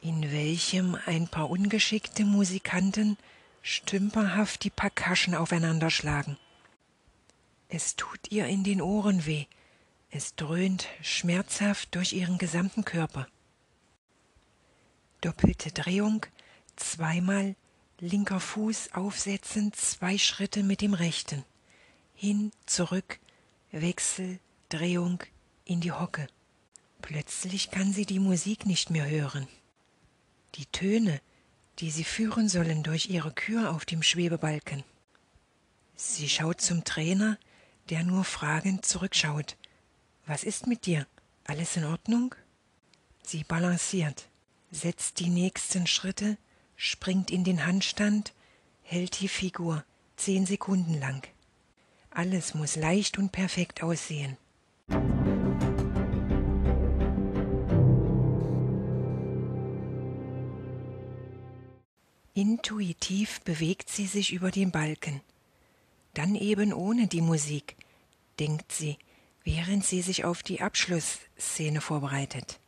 in 0.00 0.32
welchem 0.32 0.98
ein 1.06 1.28
paar 1.28 1.48
ungeschickte 1.48 2.24
Musikanten 2.24 3.16
stümperhaft 3.62 4.64
die 4.64 4.70
Percussion 4.70 5.34
aufeinanderschlagen. 5.34 6.36
Es 7.68 7.96
tut 7.96 8.30
ihr 8.30 8.46
in 8.46 8.64
den 8.64 8.82
Ohren 8.82 9.24
weh, 9.24 9.46
es 10.10 10.34
dröhnt 10.34 10.88
schmerzhaft 11.00 11.94
durch 11.94 12.12
ihren 12.12 12.36
gesamten 12.36 12.84
Körper. 12.84 13.26
Doppelte 15.22 15.70
Drehung, 15.72 16.26
zweimal 16.76 17.54
linker 17.98 18.40
Fuß 18.40 18.92
aufsetzen, 18.92 19.72
zwei 19.72 20.18
Schritte 20.18 20.64
mit 20.64 20.80
dem 20.80 20.92
rechten. 20.92 21.44
Hin, 22.14 22.50
zurück, 22.66 23.20
Wechsel, 23.70 24.38
Drehung 24.68 25.22
in 25.64 25.80
die 25.80 25.92
Hocke. 25.92 26.26
Plötzlich 27.00 27.70
kann 27.70 27.92
sie 27.92 28.04
die 28.04 28.18
Musik 28.18 28.66
nicht 28.66 28.90
mehr 28.90 29.08
hören. 29.08 29.48
Die 30.56 30.66
Töne, 30.66 31.20
die 31.78 31.90
sie 31.90 32.04
führen 32.04 32.48
sollen 32.48 32.82
durch 32.82 33.08
ihre 33.08 33.32
Kür 33.32 33.70
auf 33.70 33.84
dem 33.84 34.02
Schwebebalken. 34.02 34.84
Sie 35.96 36.28
schaut 36.28 36.60
zum 36.60 36.84
Trainer, 36.84 37.38
der 37.90 38.02
nur 38.02 38.24
fragend 38.24 38.84
zurückschaut. 38.84 39.56
Was 40.26 40.44
ist 40.44 40.66
mit 40.66 40.86
dir? 40.86 41.06
Alles 41.44 41.76
in 41.76 41.84
Ordnung? 41.84 42.34
Sie 43.22 43.44
balanciert, 43.44 44.28
setzt 44.70 45.20
die 45.20 45.30
nächsten 45.30 45.86
Schritte, 45.86 46.36
springt 46.76 47.30
in 47.30 47.44
den 47.44 47.66
Handstand, 47.66 48.32
hält 48.82 49.20
die 49.20 49.28
Figur 49.28 49.84
zehn 50.16 50.46
Sekunden 50.46 50.98
lang. 50.98 51.26
Alles 52.10 52.54
muss 52.54 52.76
leicht 52.76 53.18
und 53.18 53.32
perfekt 53.32 53.82
aussehen. 53.82 54.36
Intuitiv 62.42 63.40
bewegt 63.42 63.88
sie 63.88 64.08
sich 64.08 64.32
über 64.32 64.50
den 64.50 64.72
Balken. 64.72 65.20
Dann 66.12 66.34
eben 66.34 66.72
ohne 66.72 67.06
die 67.06 67.20
Musik, 67.20 67.76
denkt 68.40 68.72
sie, 68.72 68.98
während 69.44 69.86
sie 69.86 70.02
sich 70.02 70.24
auf 70.24 70.42
die 70.42 70.60
Abschlussszene 70.60 71.80
vorbereitet. 71.80 72.58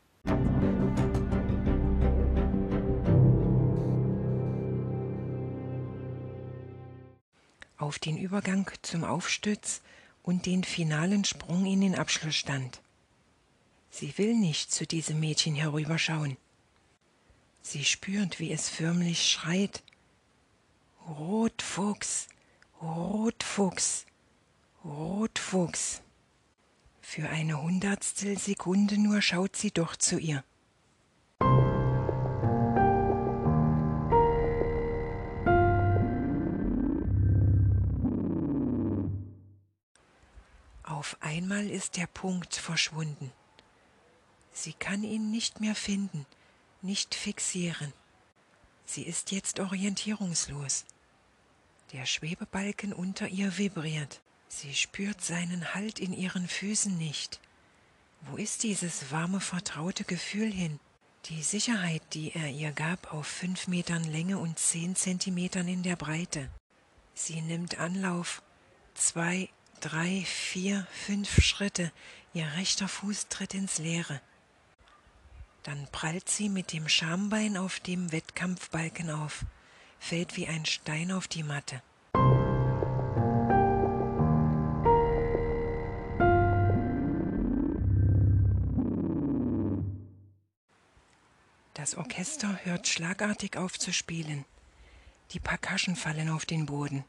Auf 7.76 7.98
den 7.98 8.16
Übergang 8.16 8.70
zum 8.82 9.02
Aufstütz 9.02 9.82
und 10.22 10.46
den 10.46 10.62
finalen 10.62 11.24
Sprung 11.24 11.66
in 11.66 11.80
den 11.80 11.96
Abschlussstand. 11.96 12.80
Sie 13.90 14.16
will 14.18 14.36
nicht 14.36 14.70
zu 14.70 14.86
diesem 14.86 15.18
Mädchen 15.18 15.56
herüberschauen. 15.56 16.36
Sie 17.66 17.82
spürt, 17.82 18.38
wie 18.40 18.52
es 18.52 18.68
förmlich 18.68 19.26
schreit. 19.28 19.82
Rotfuchs, 21.08 22.28
Rotfuchs, 22.80 24.04
Rotfuchs. 24.84 26.02
Für 27.00 27.28
eine 27.30 27.60
Hundertstel 27.62 28.38
Sekunde 28.38 28.98
nur 28.98 29.22
schaut 29.22 29.56
sie 29.56 29.70
doch 29.70 29.96
zu 29.96 30.18
ihr. 30.18 30.44
Auf 40.82 41.16
einmal 41.20 41.70
ist 41.70 41.96
der 41.96 42.06
Punkt 42.08 42.54
verschwunden. 42.54 43.32
Sie 44.52 44.74
kann 44.74 45.02
ihn 45.02 45.30
nicht 45.30 45.60
mehr 45.60 45.74
finden 45.74 46.26
nicht 46.84 47.14
fixieren. 47.14 47.92
Sie 48.84 49.02
ist 49.02 49.32
jetzt 49.32 49.58
orientierungslos. 49.58 50.84
Der 51.92 52.06
Schwebebalken 52.06 52.92
unter 52.92 53.28
ihr 53.28 53.56
vibriert. 53.56 54.20
Sie 54.48 54.74
spürt 54.74 55.20
seinen 55.20 55.74
Halt 55.74 55.98
in 55.98 56.12
ihren 56.12 56.46
Füßen 56.46 56.96
nicht. 56.96 57.40
Wo 58.22 58.36
ist 58.36 58.62
dieses 58.62 59.10
warme, 59.10 59.40
vertraute 59.40 60.04
Gefühl 60.04 60.52
hin? 60.52 60.78
Die 61.26 61.42
Sicherheit, 61.42 62.02
die 62.12 62.32
er 62.34 62.50
ihr 62.50 62.72
gab 62.72 63.12
auf 63.12 63.26
fünf 63.26 63.66
Metern 63.66 64.04
Länge 64.04 64.38
und 64.38 64.58
zehn 64.58 64.94
Zentimetern 64.94 65.66
in 65.68 65.82
der 65.82 65.96
Breite. 65.96 66.50
Sie 67.14 67.40
nimmt 67.40 67.78
Anlauf. 67.78 68.42
Zwei, 68.94 69.48
drei, 69.80 70.22
vier, 70.26 70.86
fünf 70.92 71.42
Schritte. 71.42 71.90
Ihr 72.34 72.46
rechter 72.56 72.88
Fuß 72.88 73.28
tritt 73.28 73.54
ins 73.54 73.78
Leere. 73.78 74.20
Dann 75.64 75.88
prallt 75.90 76.28
sie 76.28 76.50
mit 76.50 76.74
dem 76.74 76.88
Schambein 76.90 77.56
auf 77.56 77.80
dem 77.80 78.12
Wettkampfbalken 78.12 79.10
auf, 79.10 79.46
fällt 79.98 80.36
wie 80.36 80.46
ein 80.46 80.66
Stein 80.66 81.10
auf 81.10 81.26
die 81.26 81.42
Matte. 81.42 81.82
Das 91.72 91.96
Orchester 91.96 92.60
hört 92.64 92.86
schlagartig 92.86 93.56
auf 93.56 93.78
zu 93.78 93.92
spielen. 93.92 94.44
Die 95.32 95.40
Percussion 95.40 95.96
fallen 95.96 96.28
auf 96.28 96.44
den 96.44 96.66
Boden. 96.66 97.04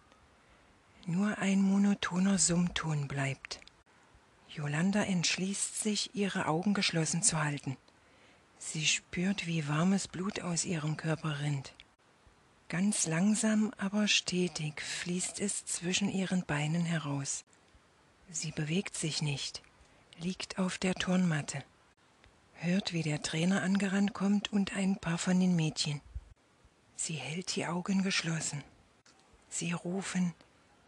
Nur 1.05 1.37
ein 1.39 1.61
monotoner 1.61 2.37
Summton 2.37 3.09
bleibt. 3.09 3.59
Yolanda 4.47 5.03
entschließt 5.03 5.81
sich, 5.81 6.15
ihre 6.15 6.47
Augen 6.47 6.73
geschlossen 6.73 7.21
zu 7.21 7.43
halten. 7.43 7.75
Sie 8.71 8.87
spürt, 8.87 9.45
wie 9.45 9.67
warmes 9.67 10.07
Blut 10.07 10.41
aus 10.41 10.65
ihrem 10.65 10.97
Körper 10.97 11.39
rinnt. 11.39 11.73
Ganz 12.67 13.05
langsam, 13.05 13.71
aber 13.77 14.07
stetig 14.07 14.81
fließt 14.81 15.39
es 15.39 15.65
zwischen 15.65 16.09
ihren 16.09 16.43
Beinen 16.45 16.83
heraus. 16.83 17.45
Sie 18.29 18.51
bewegt 18.51 18.97
sich 18.97 19.21
nicht, 19.21 19.61
liegt 20.17 20.57
auf 20.57 20.79
der 20.79 20.95
Turnmatte, 20.95 21.63
hört, 22.55 22.91
wie 22.91 23.03
der 23.03 23.21
Trainer 23.21 23.61
angerannt 23.61 24.13
kommt 24.13 24.51
und 24.51 24.75
ein 24.75 24.97
paar 24.97 25.19
von 25.19 25.39
den 25.39 25.55
Mädchen. 25.55 26.01
Sie 26.95 27.13
hält 27.13 27.55
die 27.55 27.67
Augen 27.67 28.01
geschlossen. 28.01 28.63
Sie 29.47 29.73
rufen 29.73 30.33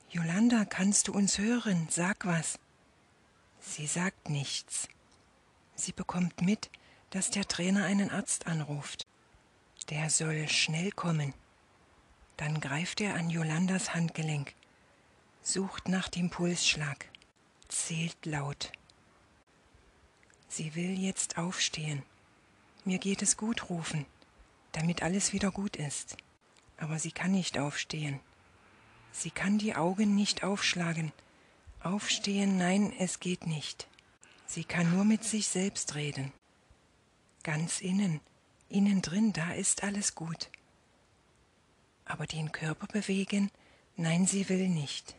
Jolanda, 0.10 0.66
kannst 0.66 1.10
du 1.10 1.13
uns 1.13 1.38
hören? 1.38 1.88
Sag 1.92 2.26
was. 2.26 2.60
Sie 3.62 3.86
sagt 3.86 4.30
nichts. 4.30 4.90
Sie 5.76 5.92
bekommt 5.92 6.42
mit, 6.42 6.72
dass 7.12 7.32
der 7.32 7.48
Trainer 7.48 7.86
einen 7.86 8.10
Arzt 8.10 8.48
anruft. 8.48 9.08
Der 9.89 10.10
soll 10.10 10.48
schnell 10.50 10.91
kommen. 10.91 11.34
Dann 12.36 12.60
greift 12.60 13.02
er 13.02 13.15
an 13.15 13.30
Jolandas 13.30 13.93
Handgelenk, 13.93 14.54
sucht 15.41 15.88
nach 15.88 16.10
dem 16.10 16.30
Pulsschlag, 16.30 17.10
zählt 17.67 18.26
laut. 18.26 18.72
Sie 20.48 20.76
will 20.76 21.00
jetzt 21.00 21.38
aufstehen. 21.38 22.04
Mir 22.86 23.00
geht 23.00 23.22
es 23.22 23.38
gut 23.38 23.70
rufen, 23.70 24.06
damit 24.72 25.04
alles 25.04 25.34
wieder 25.34 25.52
gut 25.52 25.76
ist. 25.76 26.17
Aber 26.78 27.00
sie 27.00 27.12
kann 27.12 27.32
nicht 27.32 27.58
aufstehen. 27.58 28.20
Sie 29.12 29.32
kann 29.32 29.58
die 29.58 29.76
Augen 29.76 30.13
nicht 30.13 30.43
aufschlagen. 30.43 31.12
Aufstehen, 31.82 32.58
nein, 32.58 32.93
es 33.00 33.20
geht 33.20 33.48
nicht. 33.48 33.88
Sie 34.46 34.63
kann 34.63 34.91
nur 34.91 35.06
mit 35.06 35.24
sich 35.24 35.48
selbst 35.48 35.96
reden. 35.96 36.32
Ganz 37.47 37.79
innen, 37.79 38.19
innen 38.67 39.01
drin, 39.01 39.31
da 39.31 39.53
ist 39.53 39.81
alles 39.81 40.15
gut. 40.15 40.49
Aber 42.03 42.27
den 42.27 42.51
Körper 42.51 42.88
bewegen, 42.88 43.51
nein, 43.95 44.27
sie 44.27 44.49
will 44.49 44.67
nicht. 44.67 45.15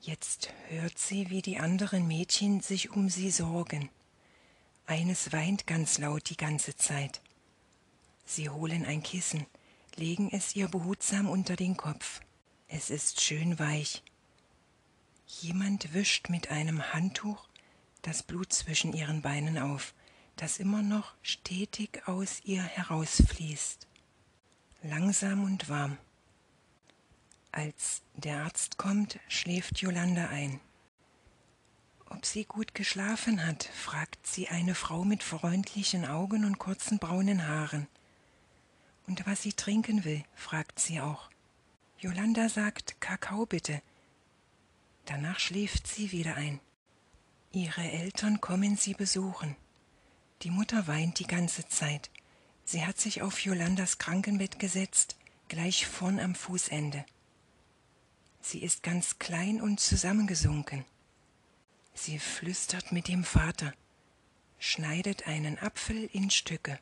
Jetzt 0.00 0.54
hört 0.68 0.98
sie, 0.98 1.28
wie 1.28 1.42
die 1.42 1.58
anderen 1.58 2.08
Mädchen 2.08 2.62
sich 2.62 2.88
um 2.88 3.10
sie 3.10 3.30
sorgen. 3.30 3.90
Eines 4.86 5.30
weint 5.30 5.66
ganz 5.66 5.98
laut 5.98 6.30
die 6.30 6.38
ganze 6.38 6.74
Zeit. 6.74 7.20
Sie 8.24 8.48
holen 8.48 8.86
ein 8.86 9.02
Kissen, 9.02 9.44
legen 9.96 10.30
es 10.32 10.56
ihr 10.56 10.68
behutsam 10.68 11.28
unter 11.28 11.54
den 11.54 11.76
Kopf. 11.76 12.22
Es 12.66 12.88
ist 12.88 13.20
schön 13.20 13.58
weich. 13.58 14.02
Jemand 15.28 15.92
wischt 15.92 16.30
mit 16.30 16.50
einem 16.50 16.92
Handtuch 16.92 17.48
das 18.02 18.22
Blut 18.22 18.52
zwischen 18.52 18.94
ihren 18.94 19.20
Beinen 19.20 19.58
auf, 19.58 19.94
das 20.36 20.58
immer 20.58 20.82
noch 20.82 21.14
stetig 21.22 22.08
aus 22.08 22.40
ihr 22.44 22.62
herausfließt. 22.62 23.86
Langsam 24.82 25.44
und 25.44 25.68
warm. 25.68 25.98
Als 27.52 28.02
der 28.14 28.44
Arzt 28.44 28.78
kommt, 28.78 29.20
schläft 29.28 29.78
Jolanda 29.80 30.28
ein. 30.28 30.60
Ob 32.06 32.24
sie 32.24 32.44
gut 32.44 32.74
geschlafen 32.74 33.46
hat, 33.46 33.64
fragt 33.64 34.26
sie 34.26 34.48
eine 34.48 34.74
Frau 34.74 35.04
mit 35.04 35.22
freundlichen 35.22 36.06
Augen 36.06 36.46
und 36.46 36.58
kurzen 36.58 36.98
braunen 36.98 37.46
Haaren. 37.46 37.86
Und 39.06 39.26
was 39.26 39.42
sie 39.42 39.52
trinken 39.52 40.04
will, 40.04 40.24
fragt 40.34 40.78
sie 40.78 41.00
auch. 41.00 41.28
Jolanda 41.98 42.48
sagt 42.48 43.00
Kakao 43.00 43.44
bitte. 43.44 43.82
Danach 45.08 45.38
schläft 45.38 45.86
sie 45.86 46.12
wieder 46.12 46.34
ein. 46.34 46.60
Ihre 47.50 47.80
Eltern 47.80 48.42
kommen 48.42 48.76
sie 48.76 48.92
besuchen. 48.92 49.56
Die 50.42 50.50
Mutter 50.50 50.86
weint 50.86 51.18
die 51.18 51.26
ganze 51.26 51.66
Zeit. 51.66 52.10
Sie 52.66 52.84
hat 52.84 52.98
sich 52.98 53.22
auf 53.22 53.40
Jolandas 53.40 53.96
Krankenbett 53.96 54.58
gesetzt, 54.58 55.16
gleich 55.48 55.86
vorn 55.86 56.20
am 56.20 56.34
Fußende. 56.34 57.06
Sie 58.42 58.62
ist 58.62 58.82
ganz 58.82 59.18
klein 59.18 59.62
und 59.62 59.80
zusammengesunken. 59.80 60.84
Sie 61.94 62.18
flüstert 62.18 62.92
mit 62.92 63.08
dem 63.08 63.24
Vater, 63.24 63.72
schneidet 64.58 65.26
einen 65.26 65.58
Apfel 65.58 66.04
in 66.12 66.28
Stücke, 66.28 66.78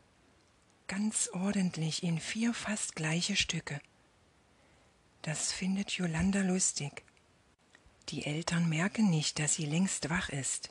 ganz 0.88 1.30
ordentlich 1.32 2.02
in 2.02 2.18
vier 2.18 2.54
fast 2.54 2.96
gleiche 2.96 3.36
Stücke. 3.36 3.80
Das 5.22 5.52
findet 5.52 5.92
Jolanda 5.92 6.40
lustig. 6.40 7.05
Die 8.10 8.24
Eltern 8.24 8.68
merken 8.68 9.10
nicht, 9.10 9.40
dass 9.40 9.54
sie 9.54 9.66
längst 9.66 10.10
wach 10.10 10.28
ist. 10.28 10.70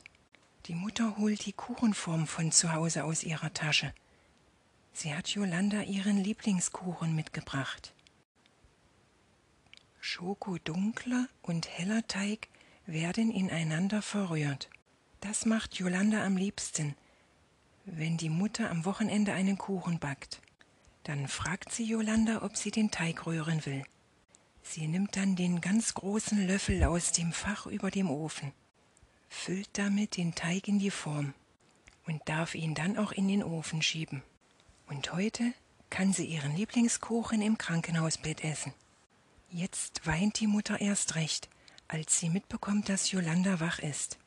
Die 0.66 0.74
Mutter 0.74 1.18
holt 1.18 1.44
die 1.44 1.52
Kuchenform 1.52 2.26
von 2.26 2.50
zu 2.50 2.72
Hause 2.72 3.04
aus 3.04 3.24
ihrer 3.24 3.52
Tasche. 3.52 3.92
Sie 4.94 5.14
hat 5.14 5.28
Jolanda 5.28 5.82
ihren 5.82 6.16
Lieblingskuchen 6.16 7.14
mitgebracht. 7.14 7.92
Schokodunkler 10.00 11.28
und 11.42 11.68
heller 11.68 12.06
Teig 12.06 12.48
werden 12.86 13.30
ineinander 13.30 14.00
verrührt. 14.00 14.70
Das 15.20 15.44
macht 15.44 15.74
Jolanda 15.74 16.24
am 16.24 16.38
liebsten, 16.38 16.94
wenn 17.84 18.16
die 18.16 18.30
Mutter 18.30 18.70
am 18.70 18.86
Wochenende 18.86 19.34
einen 19.34 19.58
Kuchen 19.58 19.98
backt. 19.98 20.40
Dann 21.04 21.28
fragt 21.28 21.70
sie 21.72 21.84
Jolanda, 21.84 22.42
ob 22.42 22.56
sie 22.56 22.70
den 22.70 22.90
Teig 22.90 23.26
rühren 23.26 23.66
will. 23.66 23.84
Sie 24.68 24.88
nimmt 24.88 25.16
dann 25.16 25.36
den 25.36 25.60
ganz 25.60 25.94
großen 25.94 26.46
Löffel 26.46 26.82
aus 26.82 27.12
dem 27.12 27.32
Fach 27.32 27.66
über 27.66 27.90
dem 27.90 28.10
Ofen, 28.10 28.52
füllt 29.28 29.68
damit 29.74 30.16
den 30.16 30.34
Teig 30.34 30.66
in 30.66 30.80
die 30.80 30.90
Form 30.90 31.34
und 32.04 32.20
darf 32.28 32.54
ihn 32.54 32.74
dann 32.74 32.98
auch 32.98 33.12
in 33.12 33.28
den 33.28 33.44
Ofen 33.44 33.80
schieben. 33.80 34.22
Und 34.88 35.12
heute 35.12 35.54
kann 35.88 36.12
sie 36.12 36.26
ihren 36.26 36.56
Lieblingskuchen 36.56 37.42
im 37.42 37.58
Krankenhausbett 37.58 38.42
essen. 38.42 38.74
Jetzt 39.50 40.04
weint 40.04 40.40
die 40.40 40.48
Mutter 40.48 40.80
erst 40.80 41.14
recht, 41.14 41.48
als 41.86 42.18
sie 42.18 42.28
mitbekommt, 42.28 42.88
dass 42.88 43.12
Jolanda 43.12 43.60
wach 43.60 43.78
ist. 43.78 44.18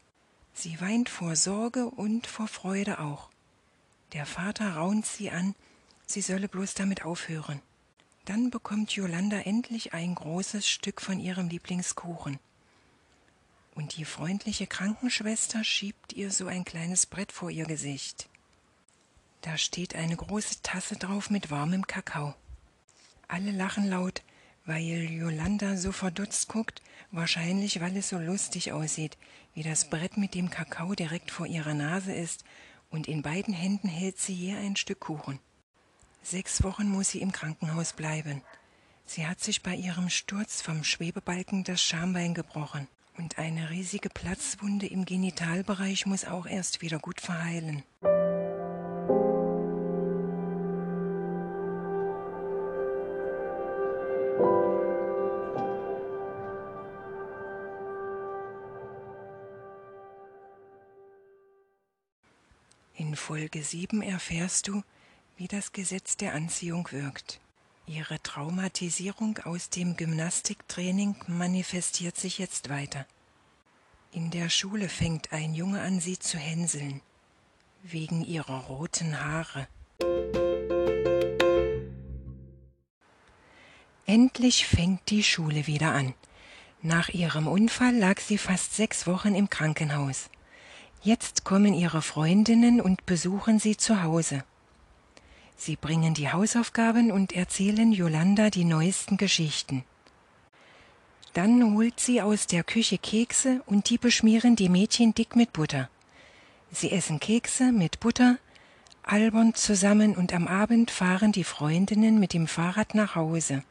Sie 0.53 0.79
weint 0.79 1.09
vor 1.09 1.35
Sorge 1.35 1.85
und 1.85 2.27
vor 2.27 2.47
Freude 2.47 2.99
auch. 2.99 3.29
Der 4.13 4.25
Vater 4.25 4.75
raunt 4.77 5.05
sie 5.05 5.31
an, 5.31 5.53
sie 6.05 6.21
solle 6.21 6.47
bloß 6.47 6.75
damit 6.75 7.03
aufhören. 7.03 7.61
Dann 8.29 8.51
bekommt 8.51 8.91
Jolanda 8.91 9.39
endlich 9.39 9.93
ein 9.95 10.13
großes 10.13 10.69
Stück 10.69 11.01
von 11.01 11.19
ihrem 11.19 11.49
Lieblingskuchen. 11.49 12.37
Und 13.73 13.97
die 13.97 14.05
freundliche 14.05 14.67
Krankenschwester 14.67 15.63
schiebt 15.63 16.13
ihr 16.13 16.29
so 16.29 16.45
ein 16.45 16.63
kleines 16.63 17.07
Brett 17.07 17.31
vor 17.31 17.49
ihr 17.49 17.65
Gesicht. 17.65 18.29
Da 19.41 19.57
steht 19.57 19.95
eine 19.95 20.15
große 20.15 20.61
Tasse 20.61 20.95
drauf 20.95 21.31
mit 21.31 21.49
warmem 21.49 21.87
Kakao. 21.87 22.35
Alle 23.27 23.49
lachen 23.49 23.89
laut, 23.89 24.21
weil 24.63 25.09
Jolanda 25.09 25.75
so 25.75 25.91
verdutzt 25.91 26.49
guckt, 26.49 26.83
wahrscheinlich 27.09 27.81
weil 27.81 27.97
es 27.97 28.09
so 28.09 28.19
lustig 28.19 28.71
aussieht, 28.71 29.17
wie 29.55 29.63
das 29.63 29.89
Brett 29.89 30.17
mit 30.17 30.35
dem 30.35 30.51
Kakao 30.51 30.93
direkt 30.93 31.31
vor 31.31 31.47
ihrer 31.47 31.73
Nase 31.73 32.13
ist, 32.13 32.43
und 32.91 33.07
in 33.07 33.23
beiden 33.23 33.55
Händen 33.55 33.87
hält 33.87 34.19
sie 34.19 34.35
je 34.35 34.53
ein 34.53 34.75
Stück 34.75 34.99
Kuchen. 34.99 35.39
Sechs 36.21 36.63
Wochen 36.63 36.89
muss 36.89 37.09
sie 37.09 37.21
im 37.21 37.31
Krankenhaus 37.31 37.93
bleiben. 37.93 38.41
Sie 39.05 39.25
hat 39.25 39.39
sich 39.39 39.63
bei 39.63 39.73
ihrem 39.75 40.09
Sturz 40.09 40.61
vom 40.61 40.83
Schwebebalken 40.83 41.63
das 41.63 41.81
Schambein 41.81 42.33
gebrochen. 42.33 42.87
Und 43.17 43.37
eine 43.37 43.69
riesige 43.69 44.09
Platzwunde 44.09 44.85
im 44.87 45.05
Genitalbereich 45.05 46.05
muss 46.05 46.25
auch 46.25 46.45
erst 46.45 46.81
wieder 46.81 46.99
gut 46.99 47.19
verheilen. 47.19 47.83
In 62.95 63.15
Folge 63.15 63.63
7 63.63 64.01
erfährst 64.01 64.67
du, 64.67 64.83
wie 65.39 65.47
das 65.47 65.71
Gesetz 65.71 66.17
der 66.17 66.33
Anziehung 66.33 66.91
wirkt. 66.91 67.39
Ihre 67.87 68.21
Traumatisierung 68.21 69.37
aus 69.45 69.69
dem 69.69 69.95
Gymnastiktraining 69.95 71.15
manifestiert 71.27 72.17
sich 72.17 72.39
jetzt 72.39 72.67
weiter. 72.67 73.05
In 74.11 74.31
der 74.31 74.49
Schule 74.49 74.89
fängt 74.89 75.31
ein 75.31 75.53
Junge 75.53 75.79
an, 75.79 76.01
sie 76.01 76.19
zu 76.19 76.37
hänseln, 76.37 76.99
wegen 77.83 78.25
ihrer 78.25 78.65
roten 78.65 79.17
Haare. 79.17 79.69
Endlich 84.05 84.67
fängt 84.67 85.09
die 85.09 85.23
Schule 85.23 85.67
wieder 85.67 85.93
an. 85.93 86.13
Nach 86.81 87.07
ihrem 87.07 87.47
Unfall 87.47 87.95
lag 87.95 88.19
sie 88.19 88.37
fast 88.37 88.75
sechs 88.75 89.07
Wochen 89.07 89.35
im 89.35 89.49
Krankenhaus. 89.49 90.29
Jetzt 91.01 91.45
kommen 91.45 91.73
ihre 91.73 92.01
Freundinnen 92.01 92.81
und 92.81 93.05
besuchen 93.05 93.59
sie 93.59 93.77
zu 93.77 94.03
Hause. 94.03 94.43
Sie 95.61 95.75
bringen 95.75 96.13
die 96.13 96.31
Hausaufgaben 96.31 97.11
und 97.11 97.33
erzählen 97.33 97.91
Jolanda 97.91 98.49
die 98.49 98.63
neuesten 98.63 99.17
Geschichten. 99.17 99.83
Dann 101.33 101.75
holt 101.75 101.99
sie 101.99 102.21
aus 102.21 102.47
der 102.47 102.63
Küche 102.63 102.97
Kekse 102.97 103.61
und 103.65 103.89
die 103.89 103.97
beschmieren 103.97 104.55
die 104.55 104.69
Mädchen 104.69 105.13
dick 105.13 105.35
mit 105.35 105.51
Butter. 105.51 105.89
Sie 106.71 106.93
essen 106.93 107.19
Kekse 107.19 107.73
mit 107.73 107.99
Butter, 107.99 108.37
albern 109.03 109.53
zusammen 109.53 110.15
und 110.15 110.33
am 110.33 110.47
Abend 110.47 110.91
fahren 110.91 111.33
die 111.33 111.43
Freundinnen 111.43 112.21
mit 112.21 112.31
dem 112.31 112.47
Fahrrad 112.47 112.95
nach 112.95 113.15
Hause. 113.15 113.63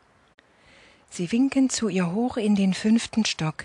Sie 1.08 1.32
winken 1.32 1.70
zu 1.70 1.88
ihr 1.88 2.12
hoch 2.12 2.36
in 2.36 2.54
den 2.54 2.74
fünften 2.74 3.24
Stock. 3.24 3.64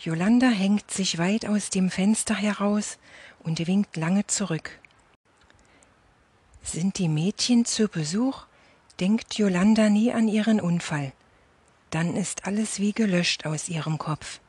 Jolanda 0.00 0.48
hängt 0.48 0.90
sich 0.90 1.18
weit 1.18 1.46
aus 1.46 1.70
dem 1.70 1.88
Fenster 1.88 2.34
heraus 2.34 2.98
und 3.44 3.64
winkt 3.64 3.96
lange 3.96 4.26
zurück. 4.26 4.79
Sind 6.62 6.98
die 6.98 7.08
Mädchen 7.08 7.64
zu 7.64 7.88
Besuch, 7.88 8.44
denkt 9.00 9.34
Jolanda 9.34 9.88
nie 9.88 10.12
an 10.12 10.28
ihren 10.28 10.60
Unfall. 10.60 11.12
Dann 11.90 12.14
ist 12.14 12.46
alles 12.46 12.78
wie 12.78 12.92
gelöscht 12.92 13.46
aus 13.46 13.68
ihrem 13.68 13.98
Kopf. 13.98 14.40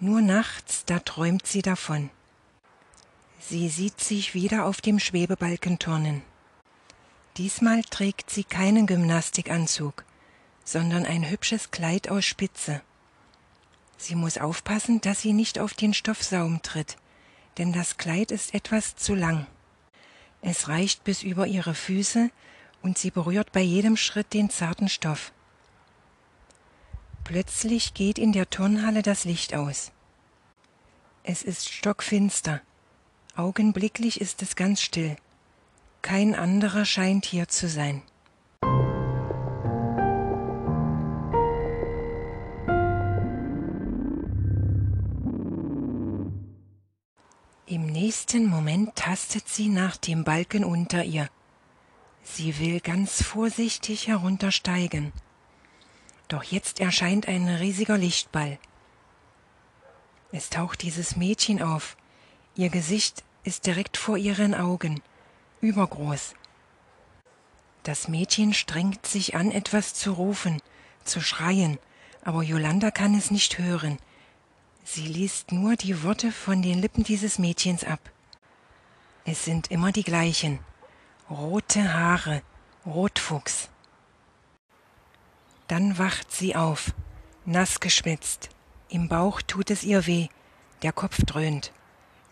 Nur 0.00 0.20
nachts, 0.20 0.84
da 0.84 0.98
träumt 0.98 1.46
sie 1.46 1.62
davon. 1.62 2.10
Sie 3.40 3.68
sieht 3.68 4.00
sich 4.00 4.34
wieder 4.34 4.64
auf 4.66 4.80
dem 4.80 4.98
Schwebebalken 4.98 5.78
turnen. 5.78 6.22
Diesmal 7.36 7.82
trägt 7.82 8.30
sie 8.30 8.44
keinen 8.44 8.86
Gymnastikanzug, 8.86 10.04
sondern 10.64 11.06
ein 11.06 11.28
hübsches 11.30 11.70
Kleid 11.70 12.08
aus 12.08 12.24
Spitze. 12.24 12.82
Sie 13.96 14.14
muss 14.14 14.38
aufpassen, 14.38 15.00
dass 15.00 15.22
sie 15.22 15.32
nicht 15.32 15.58
auf 15.58 15.74
den 15.74 15.94
Stoffsaum 15.94 16.62
tritt, 16.62 16.96
denn 17.58 17.72
das 17.72 17.96
Kleid 17.96 18.32
ist 18.32 18.54
etwas 18.54 18.96
zu 18.96 19.14
lang. 19.14 19.46
Es 20.50 20.66
reicht 20.68 21.04
bis 21.04 21.22
über 21.22 21.46
ihre 21.46 21.74
Füße 21.74 22.30
und 22.80 22.96
sie 22.96 23.10
berührt 23.10 23.52
bei 23.52 23.60
jedem 23.60 23.98
Schritt 23.98 24.32
den 24.32 24.48
zarten 24.48 24.88
Stoff. 24.88 25.30
Plötzlich 27.22 27.92
geht 27.92 28.18
in 28.18 28.32
der 28.32 28.48
Turnhalle 28.48 29.02
das 29.02 29.24
Licht 29.24 29.52
aus. 29.52 29.92
Es 31.22 31.42
ist 31.42 31.68
stockfinster. 31.68 32.62
Augenblicklich 33.36 34.22
ist 34.22 34.40
es 34.40 34.56
ganz 34.56 34.80
still. 34.80 35.16
Kein 36.00 36.34
anderer 36.34 36.86
scheint 36.86 37.26
hier 37.26 37.48
zu 37.48 37.68
sein. 37.68 38.02
Im 47.70 47.84
nächsten 47.84 48.46
Moment 48.46 48.96
tastet 48.96 49.46
sie 49.46 49.68
nach 49.68 49.98
dem 49.98 50.24
Balken 50.24 50.64
unter 50.64 51.04
ihr. 51.04 51.28
Sie 52.22 52.58
will 52.58 52.80
ganz 52.80 53.22
vorsichtig 53.22 54.06
heruntersteigen. 54.08 55.12
Doch 56.28 56.44
jetzt 56.44 56.80
erscheint 56.80 57.28
ein 57.28 57.46
riesiger 57.46 57.98
Lichtball. 57.98 58.58
Es 60.32 60.48
taucht 60.48 60.80
dieses 60.80 61.16
Mädchen 61.16 61.60
auf. 61.60 61.98
Ihr 62.54 62.70
Gesicht 62.70 63.22
ist 63.44 63.66
direkt 63.66 63.98
vor 63.98 64.16
ihren 64.16 64.54
Augen, 64.54 65.02
übergroß. 65.60 66.36
Das 67.82 68.08
Mädchen 68.08 68.54
strengt 68.54 69.04
sich 69.04 69.34
an, 69.36 69.50
etwas 69.50 69.92
zu 69.92 70.12
rufen, 70.12 70.62
zu 71.04 71.20
schreien, 71.20 71.78
aber 72.24 72.42
Yolanda 72.42 72.90
kann 72.90 73.14
es 73.14 73.30
nicht 73.30 73.58
hören. 73.58 73.98
Sie 74.90 75.06
liest 75.06 75.52
nur 75.52 75.76
die 75.76 76.02
Worte 76.02 76.32
von 76.32 76.62
den 76.62 76.80
Lippen 76.80 77.04
dieses 77.04 77.38
Mädchens 77.38 77.84
ab. 77.84 78.00
Es 79.26 79.44
sind 79.44 79.70
immer 79.70 79.92
die 79.92 80.02
gleichen. 80.02 80.60
Rote 81.28 81.92
Haare, 81.92 82.40
Rotfuchs. 82.86 83.68
Dann 85.66 85.98
wacht 85.98 86.32
sie 86.32 86.56
auf, 86.56 86.94
nass 87.44 87.80
geschwitzt. 87.80 88.48
Im 88.88 89.08
Bauch 89.08 89.42
tut 89.42 89.70
es 89.70 89.84
ihr 89.84 90.06
weh, 90.06 90.28
der 90.80 90.92
Kopf 90.92 91.22
dröhnt. 91.22 91.70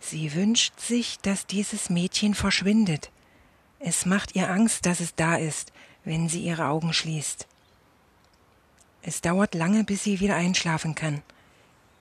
Sie 0.01 0.33
wünscht 0.33 0.81
sich, 0.81 1.19
dass 1.19 1.47
dieses 1.47 1.91
Mädchen 1.91 2.33
verschwindet. 2.33 3.11
Es 3.81 4.07
macht 4.07 4.35
ihr 4.35 4.51
Angst, 4.51 4.87
dass 4.87 5.01
es 5.01 5.15
da 5.15 5.37
ist, 5.37 5.73
wenn 6.05 6.31
sie 6.31 6.41
ihre 6.41 6.69
Augen 6.69 6.95
schließt. 6.95 7.47
Es 9.03 9.21
dauert 9.21 9.55
lange, 9.55 9.85
bis 9.85 10.05
sie 10.05 10.21
wieder 10.21 10.37
einschlafen 10.37 10.95
kann. 10.95 11.23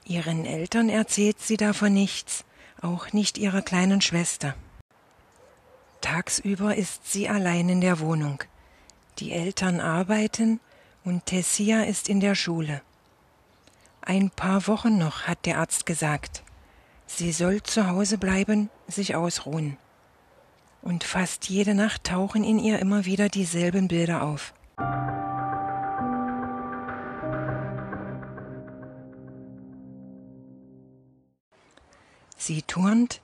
Ihren 0.07 0.45
Eltern 0.45 0.89
erzählt 0.89 1.41
sie 1.41 1.57
davon 1.57 1.93
nichts, 1.93 2.45
auch 2.79 3.11
nicht 3.11 3.39
ihrer 3.39 3.63
kleinen 3.63 4.01
Schwester. 4.01 4.53
Tagsüber 6.01 6.75
ist 6.75 7.11
sie 7.11 7.27
allein 7.27 7.67
in 7.69 7.81
der 7.81 7.99
Wohnung. 7.99 8.43
Die 9.17 9.31
Eltern 9.31 9.79
arbeiten 9.79 10.59
und 11.03 11.25
Tessia 11.25 11.83
ist 11.83 12.07
in 12.07 12.19
der 12.19 12.35
Schule. 12.35 12.81
Ein 14.01 14.29
paar 14.29 14.67
Wochen 14.67 14.99
noch, 14.99 15.23
hat 15.23 15.47
der 15.47 15.57
Arzt 15.57 15.87
gesagt. 15.87 16.43
Sie 17.07 17.31
soll 17.31 17.63
zu 17.63 17.87
Hause 17.87 18.19
bleiben, 18.19 18.69
sich 18.87 19.15
ausruhen. 19.15 19.77
Und 20.83 21.03
fast 21.03 21.49
jede 21.49 21.73
Nacht 21.73 22.03
tauchen 22.03 22.43
in 22.43 22.59
ihr 22.59 22.77
immer 22.77 23.05
wieder 23.05 23.29
dieselben 23.29 23.87
Bilder 23.87 24.21
auf. 24.21 24.53
Sie 32.37 32.61
turnt, 32.61 33.21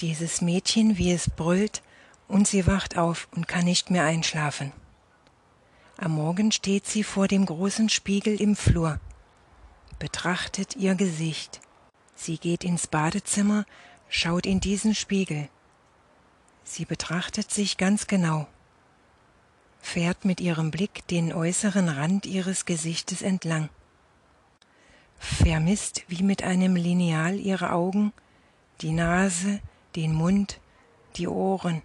dieses 0.00 0.40
Mädchen, 0.40 0.98
wie 0.98 1.12
es 1.12 1.30
brüllt, 1.30 1.82
und 2.28 2.48
sie 2.48 2.66
wacht 2.66 2.96
auf 2.96 3.28
und 3.32 3.48
kann 3.48 3.64
nicht 3.64 3.90
mehr 3.90 4.04
einschlafen. 4.04 4.72
Am 5.96 6.12
Morgen 6.12 6.50
steht 6.50 6.86
sie 6.86 7.04
vor 7.04 7.28
dem 7.28 7.46
großen 7.46 7.88
Spiegel 7.88 8.40
im 8.40 8.56
Flur, 8.56 8.98
betrachtet 9.98 10.76
ihr 10.76 10.94
Gesicht. 10.94 11.60
Sie 12.16 12.38
geht 12.38 12.64
ins 12.64 12.86
Badezimmer, 12.86 13.64
schaut 14.08 14.46
in 14.46 14.60
diesen 14.60 14.94
Spiegel. 14.94 15.48
Sie 16.64 16.84
betrachtet 16.84 17.50
sich 17.50 17.76
ganz 17.76 18.06
genau, 18.06 18.46
fährt 19.80 20.24
mit 20.24 20.40
ihrem 20.40 20.70
Blick 20.70 21.06
den 21.08 21.32
äußeren 21.32 21.88
Rand 21.88 22.26
ihres 22.26 22.64
Gesichtes 22.64 23.22
entlang, 23.22 23.68
vermisst 25.18 26.04
wie 26.08 26.22
mit 26.22 26.42
einem 26.42 26.74
Lineal 26.74 27.38
ihre 27.38 27.70
Augen, 27.72 28.12
die 28.80 28.92
Nase, 28.92 29.60
den 29.96 30.14
Mund, 30.14 30.60
die 31.16 31.28
Ohren, 31.28 31.82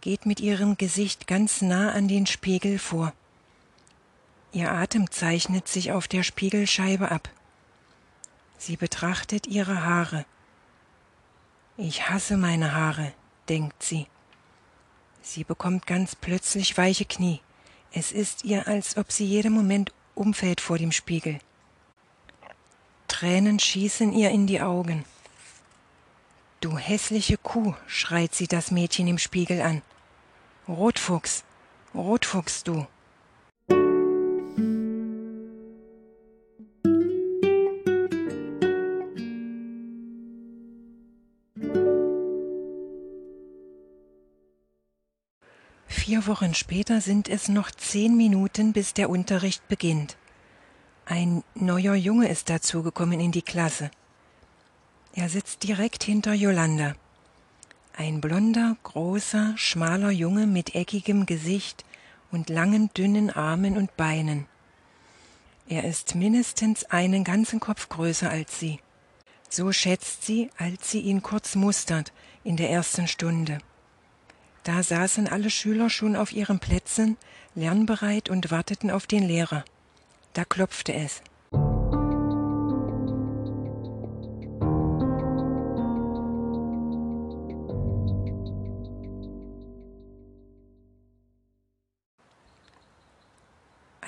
geht 0.00 0.26
mit 0.26 0.40
ihrem 0.40 0.76
Gesicht 0.76 1.26
ganz 1.26 1.62
nah 1.62 1.92
an 1.92 2.08
den 2.08 2.26
Spiegel 2.26 2.78
vor. 2.78 3.12
Ihr 4.52 4.70
Atem 4.70 5.10
zeichnet 5.10 5.66
sich 5.66 5.92
auf 5.92 6.06
der 6.06 6.22
Spiegelscheibe 6.22 7.10
ab. 7.10 7.28
Sie 8.58 8.76
betrachtet 8.76 9.46
ihre 9.46 9.84
Haare. 9.84 10.24
Ich 11.76 12.08
hasse 12.08 12.36
meine 12.36 12.72
Haare, 12.72 13.12
denkt 13.48 13.82
sie. 13.82 14.06
Sie 15.22 15.42
bekommt 15.42 15.86
ganz 15.86 16.14
plötzlich 16.14 16.76
weiche 16.78 17.04
Knie. 17.04 17.40
Es 17.92 18.12
ist 18.12 18.44
ihr, 18.44 18.68
als 18.68 18.96
ob 18.96 19.10
sie 19.10 19.24
jeden 19.24 19.52
Moment 19.52 19.92
umfällt 20.14 20.60
vor 20.60 20.78
dem 20.78 20.92
Spiegel. 20.92 21.38
Tränen 23.08 23.58
schießen 23.58 24.12
ihr 24.12 24.30
in 24.30 24.46
die 24.46 24.60
Augen. 24.60 25.04
Du 26.64 26.78
hässliche 26.78 27.36
Kuh, 27.36 27.74
schreit 27.86 28.34
sie 28.34 28.46
das 28.46 28.70
Mädchen 28.70 29.06
im 29.06 29.18
Spiegel 29.18 29.60
an. 29.60 29.82
Rotfuchs, 30.66 31.44
Rotfuchs 31.94 32.64
du. 32.64 32.86
Vier 45.86 46.26
Wochen 46.26 46.54
später 46.54 47.02
sind 47.02 47.28
es 47.28 47.50
noch 47.50 47.70
zehn 47.72 48.16
Minuten, 48.16 48.72
bis 48.72 48.94
der 48.94 49.10
Unterricht 49.10 49.68
beginnt. 49.68 50.16
Ein 51.04 51.44
neuer 51.54 51.94
Junge 51.94 52.30
ist 52.30 52.48
dazugekommen 52.48 53.20
in 53.20 53.32
die 53.32 53.42
Klasse. 53.42 53.90
Er 55.16 55.28
sitzt 55.28 55.62
direkt 55.62 56.02
hinter 56.02 56.34
Yolanda. 56.34 56.94
Ein 57.96 58.20
blonder, 58.20 58.76
großer, 58.82 59.54
schmaler 59.56 60.10
Junge 60.10 60.48
mit 60.48 60.74
eckigem 60.74 61.24
Gesicht 61.24 61.84
und 62.32 62.50
langen, 62.50 62.90
dünnen 62.94 63.30
Armen 63.30 63.76
und 63.76 63.96
Beinen. 63.96 64.46
Er 65.68 65.84
ist 65.84 66.16
mindestens 66.16 66.84
einen 66.86 67.22
ganzen 67.22 67.60
Kopf 67.60 67.88
größer 67.88 68.28
als 68.28 68.58
sie. 68.58 68.80
So 69.48 69.70
schätzt 69.70 70.24
sie, 70.24 70.50
als 70.58 70.90
sie 70.90 71.00
ihn 71.00 71.22
kurz 71.22 71.54
mustert 71.54 72.12
in 72.42 72.56
der 72.56 72.70
ersten 72.70 73.06
Stunde. 73.06 73.58
Da 74.64 74.82
saßen 74.82 75.28
alle 75.28 75.50
Schüler 75.50 75.90
schon 75.90 76.16
auf 76.16 76.32
ihren 76.32 76.58
Plätzen, 76.58 77.18
lernbereit 77.54 78.30
und 78.30 78.50
warteten 78.50 78.90
auf 78.90 79.06
den 79.06 79.22
Lehrer. 79.22 79.64
Da 80.32 80.44
klopfte 80.44 80.92
es. 80.92 81.22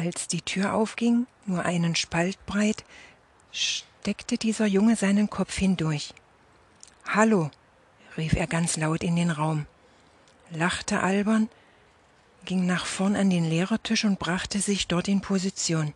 Als 0.06 0.28
die 0.28 0.40
Tür 0.40 0.72
aufging, 0.74 1.26
nur 1.46 1.64
einen 1.64 1.96
Spalt 1.96 2.38
breit, 2.46 2.84
steckte 3.50 4.38
dieser 4.38 4.66
Junge 4.66 4.94
seinen 4.94 5.28
Kopf 5.28 5.56
hindurch. 5.56 6.14
Hallo, 7.08 7.50
rief 8.16 8.34
er 8.34 8.46
ganz 8.46 8.76
laut 8.76 9.02
in 9.02 9.16
den 9.16 9.32
Raum, 9.32 9.66
lachte 10.52 11.02
albern, 11.02 11.48
ging 12.44 12.66
nach 12.66 12.86
vorn 12.86 13.16
an 13.16 13.30
den 13.30 13.50
Lehrertisch 13.50 14.04
und 14.04 14.20
brachte 14.20 14.60
sich 14.60 14.86
dort 14.86 15.08
in 15.08 15.22
Position. 15.22 15.92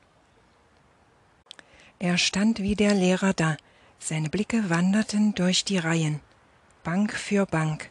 Er 2.01 2.19
stand 2.19 2.59
wie 2.59 2.75
der 2.75 2.95
Lehrer 2.95 3.33
da, 3.33 3.57
seine 4.01 4.29
Blicke 4.29 4.71
wanderten 4.71 5.37
durch 5.37 5.65
die 5.65 5.79
Reihen, 5.79 6.19
Bank 6.83 7.13
für 7.13 7.47
Bank. 7.47 7.91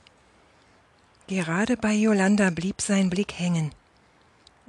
Gerade 1.27 1.77
bei 1.77 1.93
Yolanda 1.93 2.49
blieb 2.49 2.81
sein 2.81 3.09
Blick 3.09 3.39
hängen. 3.39 3.71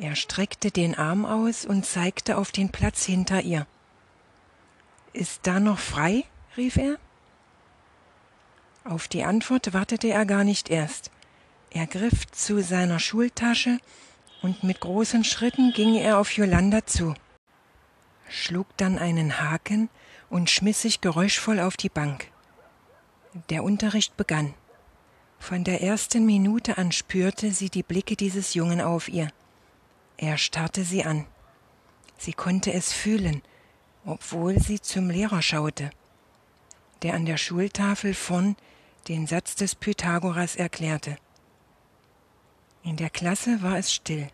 Er 0.01 0.17
streckte 0.17 0.71
den 0.71 0.95
Arm 0.95 1.27
aus 1.27 1.67
und 1.67 1.85
zeigte 1.85 2.39
auf 2.39 2.53
den 2.53 2.71
Platz 2.71 3.05
hinter 3.05 3.43
ihr. 3.43 3.67
Ist 5.13 5.41
da 5.43 5.61
noch 5.61 5.79
frei? 5.79 6.25
rief 6.57 6.79
er. 6.79 6.97
Auf 8.83 9.09
die 9.09 9.25
Antwort 9.25 9.75
wartete 9.75 10.09
er 10.09 10.25
gar 10.25 10.43
nicht 10.43 10.71
erst. 10.71 11.11
Er 11.71 11.87
griff 11.87 12.27
zu 12.33 12.63
seiner 12.63 12.99
Schultasche 12.99 13.79
und 14.41 14.65
mit 14.65 14.81
großen 14.81 15.23
Schritten 15.23 15.73
ging 15.75 15.95
er 15.97 16.19
auf 16.19 16.33
Jolanda 16.33 16.87
zu, 16.87 17.15
schlug 18.31 18.67
dann 18.79 18.99
einen 18.99 19.39
Haken 19.39 19.91
und 20.31 20.49
schmiss 20.49 20.81
sich 20.81 21.03
geräuschvoll 21.03 21.61
auf 21.61 21.77
die 21.77 21.91
Bank. 21.91 22.29
Der 23.51 23.63
Unterricht 23.63 24.17
begann. 24.17 24.55
Von 25.39 25.63
der 25.63 25.83
ersten 25.83 26.25
Minute 26.25 26.79
an 26.79 26.91
spürte 26.91 27.53
sie 27.53 27.69
die 27.69 27.83
Blicke 27.83 28.17
dieses 28.17 28.55
Jungen 28.55 28.81
auf 28.81 29.09
ihr. 29.09 29.31
Er 30.23 30.37
starrte 30.37 30.85
sie 30.85 31.03
an. 31.03 31.25
Sie 32.19 32.35
konnte 32.35 32.75
es 32.75 32.93
fühlen, 32.93 33.41
obwohl 34.05 34.61
sie 34.61 34.79
zum 34.79 35.09
Lehrer 35.09 35.41
schaute, 35.41 35.89
der 37.01 37.15
an 37.15 37.25
der 37.25 37.39
Schultafel 37.39 38.13
vorn 38.13 38.55
den 39.09 39.27
Satz 39.27 39.55
des 39.55 39.75
Pythagoras 39.75 40.57
erklärte. 40.57 41.17
In 42.83 42.97
der 42.97 43.09
Klasse 43.09 43.63
war 43.63 43.79
es 43.79 43.95
still. 43.95 44.29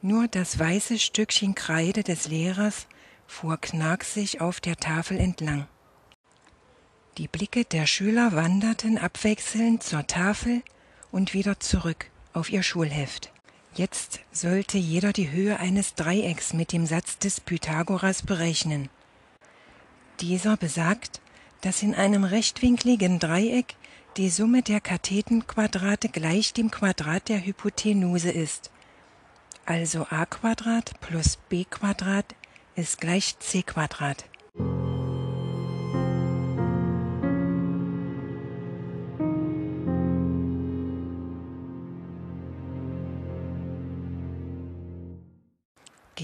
Nur 0.00 0.28
das 0.28 0.58
weiße 0.58 0.98
Stückchen 0.98 1.54
Kreide 1.54 2.02
des 2.02 2.28
Lehrers 2.28 2.86
fuhr 3.26 3.58
knacksig 3.58 4.40
auf 4.40 4.60
der 4.60 4.78
Tafel 4.78 5.18
entlang. 5.18 5.68
Die 7.18 7.28
Blicke 7.28 7.66
der 7.66 7.86
Schüler 7.86 8.32
wanderten 8.32 8.96
abwechselnd 8.96 9.82
zur 9.82 10.06
Tafel 10.06 10.62
und 11.10 11.34
wieder 11.34 11.60
zurück 11.60 12.06
auf 12.32 12.48
ihr 12.48 12.62
Schulheft. 12.62 13.30
Jetzt 13.74 14.20
sollte 14.32 14.76
jeder 14.76 15.14
die 15.14 15.30
Höhe 15.30 15.58
eines 15.58 15.94
Dreiecks 15.94 16.52
mit 16.52 16.72
dem 16.72 16.84
Satz 16.84 17.16
des 17.16 17.40
Pythagoras 17.40 18.22
berechnen. 18.22 18.90
Dieser 20.20 20.58
besagt, 20.58 21.22
dass 21.62 21.82
in 21.82 21.94
einem 21.94 22.24
rechtwinkligen 22.24 23.18
Dreieck 23.18 23.76
die 24.18 24.28
Summe 24.28 24.62
der 24.62 24.82
Kathetenquadrate 24.82 26.10
gleich 26.10 26.52
dem 26.52 26.70
Quadrat 26.70 27.30
der 27.30 27.46
Hypotenuse 27.46 28.30
ist. 28.30 28.70
Also 29.64 30.06
a 30.10 30.26
Quadrat 30.26 30.92
plus 31.00 31.38
b 31.48 31.64
Quadrat 31.64 32.34
ist 32.74 33.00
gleich 33.00 33.38
c 33.38 33.62
Quadrat. 33.62 34.26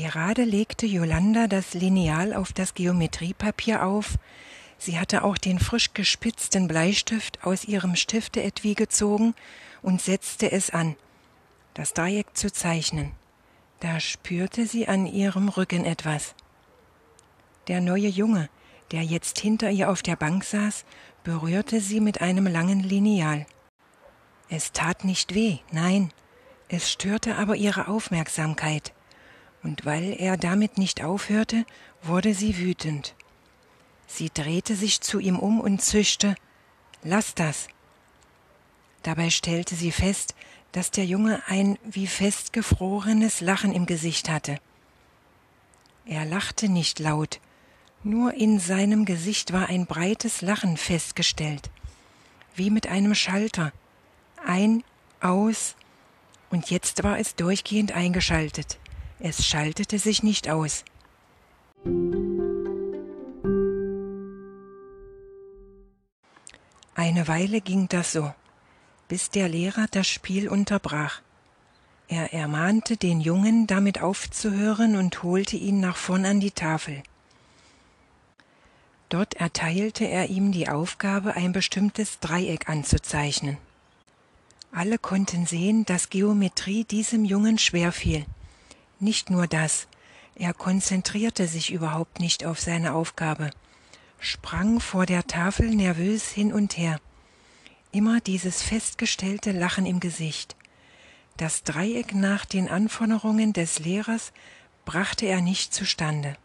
Gerade 0.08 0.44
legte 0.44 0.86
Jolanda 0.86 1.48
das 1.48 1.74
Lineal 1.74 2.32
auf 2.32 2.54
das 2.54 2.72
Geometriepapier 2.72 3.84
auf. 3.84 4.18
Sie 4.78 4.98
hatte 4.98 5.22
auch 5.22 5.36
den 5.36 5.58
frisch 5.58 5.92
gespitzten 5.92 6.66
Bleistift 6.66 7.44
aus 7.44 7.64
ihrem 7.64 7.94
Stifteetui 7.94 8.72
gezogen 8.72 9.34
und 9.82 10.00
setzte 10.00 10.50
es 10.50 10.70
an, 10.70 10.96
das 11.74 11.92
Dreieck 11.92 12.34
zu 12.34 12.50
zeichnen. 12.50 13.12
Da 13.80 14.00
spürte 14.00 14.66
sie 14.66 14.88
an 14.88 15.04
ihrem 15.04 15.50
Rücken 15.50 15.84
etwas. 15.84 16.34
Der 17.66 17.82
neue 17.82 18.08
Junge, 18.08 18.48
der 18.92 19.02
jetzt 19.02 19.38
hinter 19.38 19.70
ihr 19.70 19.90
auf 19.90 20.00
der 20.00 20.16
Bank 20.16 20.42
saß, 20.42 20.86
berührte 21.22 21.82
sie 21.82 22.00
mit 22.00 22.22
einem 22.22 22.46
langen 22.46 22.80
Lineal. 22.80 23.44
Es 24.48 24.72
tat 24.72 25.04
nicht 25.04 25.34
weh, 25.34 25.58
nein, 25.70 26.14
es 26.70 26.90
störte 26.90 27.36
aber 27.36 27.56
ihre 27.56 27.88
Aufmerksamkeit 27.88 28.94
und 29.68 29.84
weil 29.84 30.16
er 30.18 30.38
damit 30.38 30.78
nicht 30.78 31.04
aufhörte, 31.04 31.66
wurde 32.02 32.32
sie 32.32 32.56
wütend. 32.56 33.14
Sie 34.06 34.30
drehte 34.32 34.74
sich 34.74 35.02
zu 35.02 35.18
ihm 35.18 35.38
um 35.38 35.60
und 35.60 35.82
zischte 35.82 36.36
Lass 37.02 37.34
das. 37.34 37.68
Dabei 39.02 39.28
stellte 39.28 39.74
sie 39.74 39.92
fest, 39.92 40.34
dass 40.72 40.90
der 40.90 41.04
Junge 41.04 41.42
ein 41.48 41.78
wie 41.84 42.06
festgefrorenes 42.06 43.42
Lachen 43.42 43.74
im 43.74 43.84
Gesicht 43.84 44.30
hatte. 44.30 44.58
Er 46.06 46.24
lachte 46.24 46.70
nicht 46.70 46.98
laut, 46.98 47.38
nur 48.02 48.32
in 48.32 48.58
seinem 48.60 49.04
Gesicht 49.04 49.52
war 49.52 49.68
ein 49.68 49.84
breites 49.84 50.40
Lachen 50.40 50.78
festgestellt, 50.78 51.68
wie 52.54 52.70
mit 52.70 52.86
einem 52.86 53.14
Schalter, 53.14 53.72
ein, 54.46 54.82
aus, 55.20 55.76
und 56.48 56.70
jetzt 56.70 57.04
war 57.04 57.18
es 57.18 57.34
durchgehend 57.34 57.92
eingeschaltet. 57.92 58.78
Es 59.20 59.46
schaltete 59.46 59.98
sich 59.98 60.22
nicht 60.22 60.48
aus. 60.48 60.84
Eine 66.94 67.26
Weile 67.26 67.60
ging 67.60 67.88
das 67.88 68.12
so, 68.12 68.32
bis 69.08 69.30
der 69.30 69.48
Lehrer 69.48 69.86
das 69.90 70.06
Spiel 70.06 70.48
unterbrach. 70.48 71.20
Er 72.08 72.32
ermahnte 72.32 72.96
den 72.96 73.20
Jungen, 73.20 73.66
damit 73.66 74.00
aufzuhören 74.00 74.96
und 74.96 75.22
holte 75.22 75.56
ihn 75.56 75.80
nach 75.80 75.96
vorn 75.96 76.24
an 76.24 76.40
die 76.40 76.52
Tafel. 76.52 77.02
Dort 79.08 79.34
erteilte 79.34 80.04
er 80.04 80.28
ihm 80.28 80.52
die 80.52 80.68
Aufgabe, 80.68 81.34
ein 81.34 81.52
bestimmtes 81.52 82.20
Dreieck 82.20 82.68
anzuzeichnen. 82.68 83.58
Alle 84.70 84.98
konnten 84.98 85.46
sehen, 85.46 85.86
dass 85.86 86.10
Geometrie 86.10 86.84
diesem 86.84 87.24
Jungen 87.24 87.58
schwer 87.58 87.90
fiel. 87.90 88.26
Nicht 89.00 89.30
nur 89.30 89.46
das, 89.46 89.86
er 90.34 90.54
konzentrierte 90.54 91.46
sich 91.46 91.72
überhaupt 91.72 92.20
nicht 92.20 92.44
auf 92.44 92.60
seine 92.60 92.94
Aufgabe, 92.94 93.50
sprang 94.18 94.80
vor 94.80 95.06
der 95.06 95.26
Tafel 95.26 95.70
nervös 95.70 96.30
hin 96.30 96.52
und 96.52 96.76
her. 96.76 97.00
Immer 97.92 98.20
dieses 98.20 98.62
festgestellte 98.62 99.52
Lachen 99.52 99.86
im 99.86 100.00
Gesicht. 100.00 100.56
Das 101.36 101.62
Dreieck 101.62 102.14
nach 102.14 102.44
den 102.44 102.68
Anforderungen 102.68 103.52
des 103.52 103.78
Lehrers 103.78 104.32
brachte 104.84 105.26
er 105.26 105.40
nicht 105.40 105.72
zustande. 105.72 106.36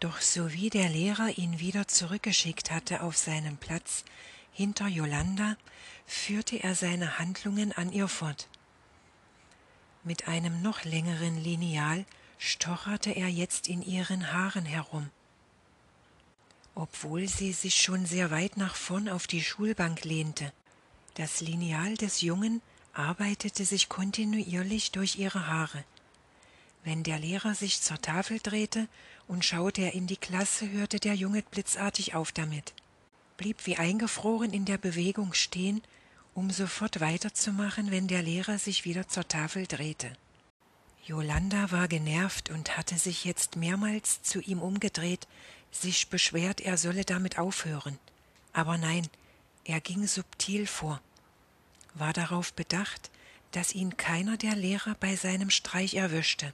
Doch 0.00 0.20
sowie 0.20 0.70
der 0.70 0.88
Lehrer 0.88 1.38
ihn 1.38 1.60
wieder 1.60 1.88
zurückgeschickt 1.88 2.70
hatte 2.70 3.02
auf 3.02 3.16
seinen 3.16 3.56
Platz 3.56 4.04
hinter 4.52 4.88
Jolanda, 4.88 5.56
führte 6.06 6.62
er 6.62 6.74
seine 6.74 7.18
Handlungen 7.18 7.72
an 7.72 7.92
ihr 7.92 8.08
fort. 8.08 8.48
Mit 10.08 10.26
einem 10.26 10.62
noch 10.62 10.84
längeren 10.84 11.36
Lineal 11.36 12.06
stocherte 12.38 13.10
er 13.10 13.28
jetzt 13.28 13.68
in 13.68 13.82
ihren 13.82 14.32
Haaren 14.32 14.64
herum. 14.64 15.10
Obwohl 16.74 17.28
sie 17.28 17.52
sich 17.52 17.74
schon 17.74 18.06
sehr 18.06 18.30
weit 18.30 18.56
nach 18.56 18.74
vorn 18.74 19.10
auf 19.10 19.26
die 19.26 19.44
Schulbank 19.44 20.04
lehnte. 20.04 20.50
Das 21.12 21.42
Lineal 21.42 21.92
des 21.98 22.22
Jungen 22.22 22.62
arbeitete 22.94 23.66
sich 23.66 23.90
kontinuierlich 23.90 24.92
durch 24.92 25.16
ihre 25.16 25.46
Haare. 25.46 25.84
Wenn 26.84 27.02
der 27.02 27.18
Lehrer 27.18 27.54
sich 27.54 27.82
zur 27.82 28.00
Tafel 28.00 28.38
drehte 28.42 28.88
und 29.26 29.44
schaute 29.44 29.82
er 29.82 29.92
in 29.92 30.06
die 30.06 30.16
Klasse, 30.16 30.70
hörte 30.70 31.00
der 31.00 31.16
Junge 31.16 31.42
blitzartig 31.42 32.14
auf 32.14 32.32
damit, 32.32 32.72
blieb 33.36 33.66
wie 33.66 33.76
eingefroren 33.76 34.54
in 34.54 34.64
der 34.64 34.78
Bewegung 34.78 35.34
stehen 35.34 35.82
um 36.38 36.50
sofort 36.50 37.00
weiterzumachen, 37.00 37.90
wenn 37.90 38.06
der 38.06 38.22
Lehrer 38.22 38.60
sich 38.60 38.84
wieder 38.84 39.08
zur 39.08 39.26
Tafel 39.26 39.66
drehte. 39.66 40.12
Jolanda 41.04 41.72
war 41.72 41.88
genervt 41.88 42.48
und 42.50 42.76
hatte 42.76 42.96
sich 42.96 43.24
jetzt 43.24 43.56
mehrmals 43.56 44.22
zu 44.22 44.40
ihm 44.40 44.62
umgedreht, 44.62 45.26
sich 45.72 46.10
beschwert, 46.10 46.60
er 46.60 46.78
solle 46.78 47.04
damit 47.04 47.40
aufhören. 47.40 47.98
Aber 48.52 48.78
nein, 48.78 49.08
er 49.64 49.80
ging 49.80 50.06
subtil 50.06 50.68
vor, 50.68 51.00
war 51.94 52.12
darauf 52.12 52.52
bedacht, 52.52 53.10
dass 53.50 53.74
ihn 53.74 53.96
keiner 53.96 54.36
der 54.36 54.54
Lehrer 54.54 54.94
bei 55.00 55.16
seinem 55.16 55.50
Streich 55.50 55.94
erwischte. 55.94 56.52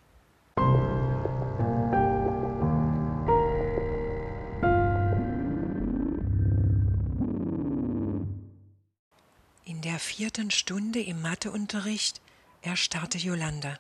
Vierten 10.25 10.51
Stunde 10.51 11.03
im 11.03 11.21
Matheunterricht 11.21 12.23
erstarrte 12.63 13.19
Jolanda. 13.19 13.79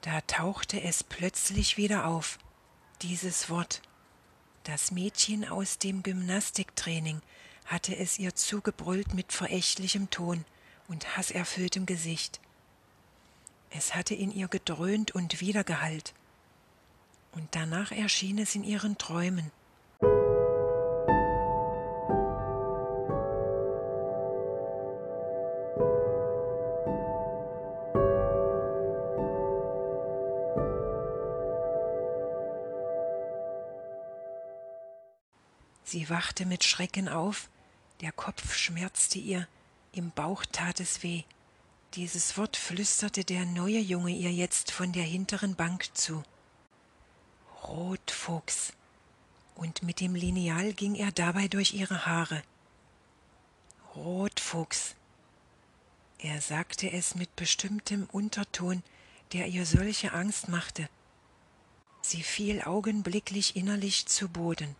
Da 0.00 0.20
tauchte 0.22 0.82
es 0.82 1.04
plötzlich 1.04 1.76
wieder 1.76 2.06
auf, 2.06 2.40
dieses 3.02 3.48
Wort. 3.50 3.80
Das 4.64 4.90
Mädchen 4.90 5.48
aus 5.48 5.78
dem 5.78 6.02
Gymnastiktraining 6.02 7.20
hatte 7.66 7.96
es 7.96 8.18
ihr 8.18 8.34
zugebrüllt 8.34 9.14
mit 9.14 9.32
verächtlichem 9.32 10.10
Ton 10.10 10.44
und 10.88 11.16
hasserfülltem 11.16 11.86
Gesicht. 11.86 12.40
Es 13.70 13.94
hatte 13.94 14.16
in 14.16 14.32
ihr 14.32 14.48
gedröhnt 14.48 15.14
und 15.14 15.40
wiedergehallt. 15.40 16.14
Und 17.30 17.46
danach 17.52 17.92
erschien 17.92 18.38
es 18.38 18.56
in 18.56 18.64
ihren 18.64 18.98
Träumen. 18.98 19.52
Wachte 36.10 36.44
mit 36.44 36.64
Schrecken 36.64 37.08
auf, 37.08 37.48
der 38.00 38.12
Kopf 38.12 38.54
schmerzte 38.54 39.18
ihr, 39.18 39.48
im 39.92 40.10
Bauch 40.10 40.44
tat 40.44 40.80
es 40.80 41.02
weh. 41.02 41.24
Dieses 41.94 42.36
Wort 42.36 42.56
flüsterte 42.56 43.24
der 43.24 43.44
neue 43.44 43.80
Junge 43.80 44.12
ihr 44.12 44.32
jetzt 44.32 44.70
von 44.70 44.92
der 44.92 45.02
hinteren 45.02 45.56
Bank 45.56 45.88
zu. 45.94 46.22
Rotfuchs. 47.64 48.72
Und 49.56 49.82
mit 49.82 50.00
dem 50.00 50.14
Lineal 50.14 50.72
ging 50.72 50.94
er 50.94 51.10
dabei 51.12 51.48
durch 51.48 51.74
ihre 51.74 52.06
Haare. 52.06 52.42
Rotfuchs. 53.96 54.94
Er 56.18 56.40
sagte 56.40 56.90
es 56.92 57.14
mit 57.14 57.34
bestimmtem 57.34 58.08
Unterton, 58.12 58.82
der 59.32 59.48
ihr 59.48 59.66
solche 59.66 60.12
Angst 60.12 60.48
machte. 60.48 60.88
Sie 62.02 62.22
fiel 62.22 62.62
augenblicklich 62.62 63.56
innerlich 63.56 64.06
zu 64.06 64.28
Boden. 64.28 64.76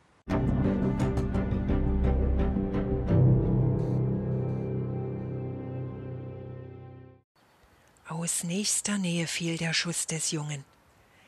Aus 8.31 8.45
nächster 8.45 8.97
Nähe 8.97 9.27
fiel 9.27 9.57
der 9.57 9.75
Schuss 9.75 10.07
des 10.07 10.31
Jungen. 10.31 10.65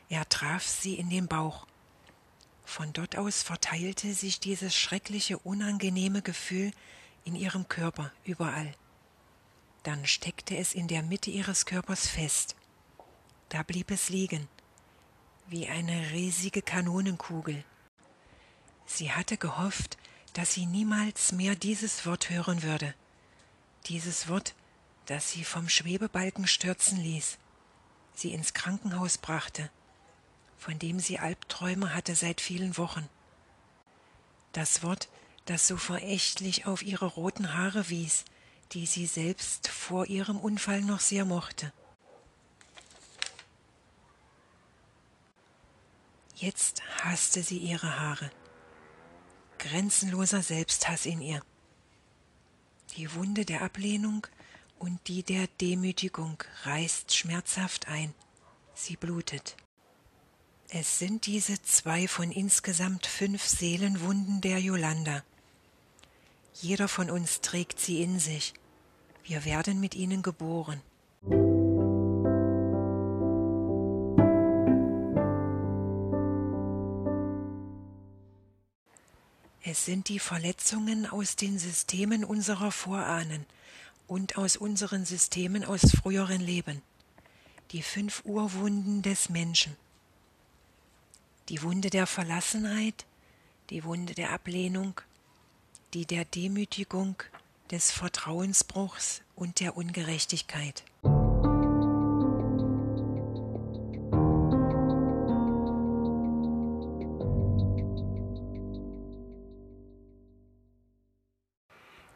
Er 0.07 0.27
traf 0.29 0.65
sie 0.65 0.95
in 0.95 1.09
den 1.09 1.27
Bauch. 1.27 1.67
Von 2.63 2.93
dort 2.93 3.17
aus 3.17 3.43
verteilte 3.43 4.13
sich 4.13 4.39
dieses 4.39 4.73
schreckliche, 4.73 5.37
unangenehme 5.37 6.21
Gefühl 6.21 6.71
in 7.25 7.35
ihrem 7.35 7.67
Körper 7.67 8.13
überall. 8.23 8.73
Dann 9.83 10.07
steckte 10.07 10.55
es 10.55 10.73
in 10.73 10.87
der 10.87 11.03
Mitte 11.03 11.29
ihres 11.29 11.65
Körpers 11.65 12.07
fest. 12.07 12.55
Da 13.49 13.63
blieb 13.63 13.91
es 13.91 14.07
liegen, 14.07 14.47
wie 15.47 15.67
eine 15.67 16.11
riesige 16.11 16.61
Kanonenkugel. 16.61 17.65
Sie 18.85 19.11
hatte 19.11 19.35
gehofft, 19.35 19.97
dass 20.31 20.53
sie 20.53 20.65
niemals 20.65 21.33
mehr 21.33 21.55
dieses 21.55 22.05
Wort 22.05 22.29
hören 22.29 22.63
würde. 22.63 22.95
Dieses 23.87 24.29
Wort, 24.29 24.55
das 25.05 25.31
sie 25.31 25.43
vom 25.43 25.69
Schwebebalken 25.69 26.47
stürzen 26.47 26.97
ließ, 26.97 27.37
sie 28.15 28.33
ins 28.33 28.53
Krankenhaus 28.53 29.17
brachte, 29.17 29.69
von 30.57 30.79
dem 30.79 30.99
sie 30.99 31.19
Albträume 31.19 31.93
hatte 31.93 32.15
seit 32.15 32.41
vielen 32.41 32.77
Wochen. 32.77 33.07
Das 34.53 34.83
Wort, 34.83 35.09
das 35.45 35.67
so 35.67 35.77
verächtlich 35.77 36.65
auf 36.67 36.83
ihre 36.83 37.05
roten 37.05 37.53
Haare 37.53 37.89
wies, 37.89 38.23
die 38.71 38.85
sie 38.85 39.05
selbst 39.05 39.67
vor 39.67 40.07
ihrem 40.07 40.39
Unfall 40.39 40.81
noch 40.81 40.99
sehr 40.99 41.25
mochte. 41.25 41.73
Jetzt 46.35 46.81
hasste 47.03 47.43
sie 47.43 47.57
ihre 47.57 47.99
Haare. 47.99 48.31
Grenzenloser 49.59 50.41
Selbsthass 50.41 51.05
in 51.05 51.21
ihr. 51.21 51.41
Die 52.97 53.13
Wunde 53.13 53.45
der 53.45 53.61
Ablehnung 53.61 54.27
und 54.83 54.99
die 55.07 55.23
der 55.23 55.47
Demütigung 55.61 56.43
reißt 56.63 57.15
schmerzhaft 57.15 57.87
ein. 57.87 58.13
Sie 58.75 58.97
blutet. 58.97 59.55
Es 60.67 60.99
sind 60.99 61.25
diese 61.25 61.61
zwei 61.61 62.05
von 62.05 62.31
insgesamt 62.31 63.05
fünf 63.05 63.45
Seelenwunden 63.47 64.41
der 64.41 64.59
Yolanda. 64.59 65.23
Jeder 66.55 66.89
von 66.89 67.09
uns 67.09 67.39
trägt 67.39 67.79
sie 67.79 68.01
in 68.01 68.19
sich. 68.19 68.53
Wir 69.23 69.45
werden 69.45 69.79
mit 69.79 69.95
ihnen 69.95 70.21
geboren. 70.21 70.81
Es 79.63 79.85
sind 79.85 80.09
die 80.09 80.19
Verletzungen 80.19 81.05
aus 81.05 81.37
den 81.37 81.57
Systemen 81.57 82.25
unserer 82.25 82.71
Vorahnen 82.71 83.45
und 84.07 84.37
aus 84.37 84.57
unseren 84.57 85.05
Systemen 85.05 85.63
aus 85.63 85.91
früheren 85.91 86.41
Leben. 86.41 86.81
Die 87.71 87.81
fünf 87.81 88.23
Urwunden 88.25 89.01
des 89.01 89.29
Menschen. 89.29 89.75
Die 91.49 91.61
Wunde 91.61 91.89
der 91.89 92.07
Verlassenheit, 92.07 93.05
die 93.69 93.83
Wunde 93.83 94.13
der 94.13 94.31
Ablehnung, 94.31 95.01
die 95.93 96.05
der 96.05 96.25
Demütigung, 96.25 97.15
des 97.71 97.91
Vertrauensbruchs 97.91 99.21
und 99.35 99.59
der 99.59 99.75
Ungerechtigkeit. 99.75 100.83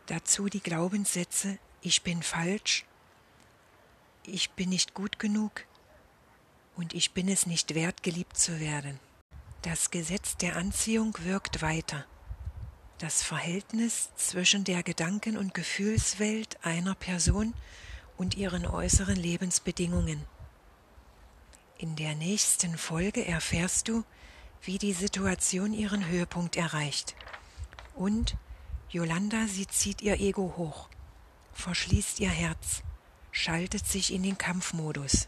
Dazu 0.06 0.48
die 0.48 0.62
Glaubenssätze 0.62 1.58
Ich 1.90 2.04
bin 2.04 2.22
falsch, 2.22 2.84
ich 4.26 4.52
bin 4.52 4.68
nicht 4.68 4.94
gut 4.94 5.20
genug 5.20 5.64
und 6.76 6.94
ich 6.94 7.14
bin 7.14 7.30
es 7.30 7.46
nicht 7.46 7.76
wert, 7.76 8.04
geliebt 8.04 8.36
zu 8.36 8.60
werden. 8.60 9.00
Das 9.62 9.90
Gesetz 9.90 10.36
der 10.36 10.58
Anziehung 10.58 11.16
wirkt 11.20 11.62
weiter. 11.62 12.06
Das 12.98 13.24
Verhältnis 13.24 14.10
zwischen 14.18 14.66
der 14.66 14.84
Gedanken- 14.84 15.38
und 15.38 15.54
Gefühlswelt 15.54 16.58
einer 16.62 16.94
Person 16.94 17.54
und 18.18 18.36
ihren 18.36 18.66
äußeren 18.66 19.16
Lebensbedingungen. 19.16 20.26
In 21.78 21.96
der 21.96 22.16
nächsten 22.16 22.78
Folge 22.78 23.26
erfährst 23.26 23.88
du, 23.88 24.04
wie 24.62 24.78
die 24.78 24.92
Situation 24.92 25.72
ihren 25.72 26.06
Höhepunkt 26.06 26.58
erreicht 26.58 27.16
und 27.96 28.36
Yolanda, 28.90 29.48
sie 29.48 29.68
zieht 29.68 30.02
ihr 30.02 30.20
Ego 30.20 30.54
hoch, 30.58 30.90
verschließt 31.58 32.20
ihr 32.20 32.30
Herz, 32.30 32.84
schaltet 33.32 33.86
sich 33.86 34.14
in 34.14 34.24
den 34.24 34.38
Kampfmodus. 34.38 35.26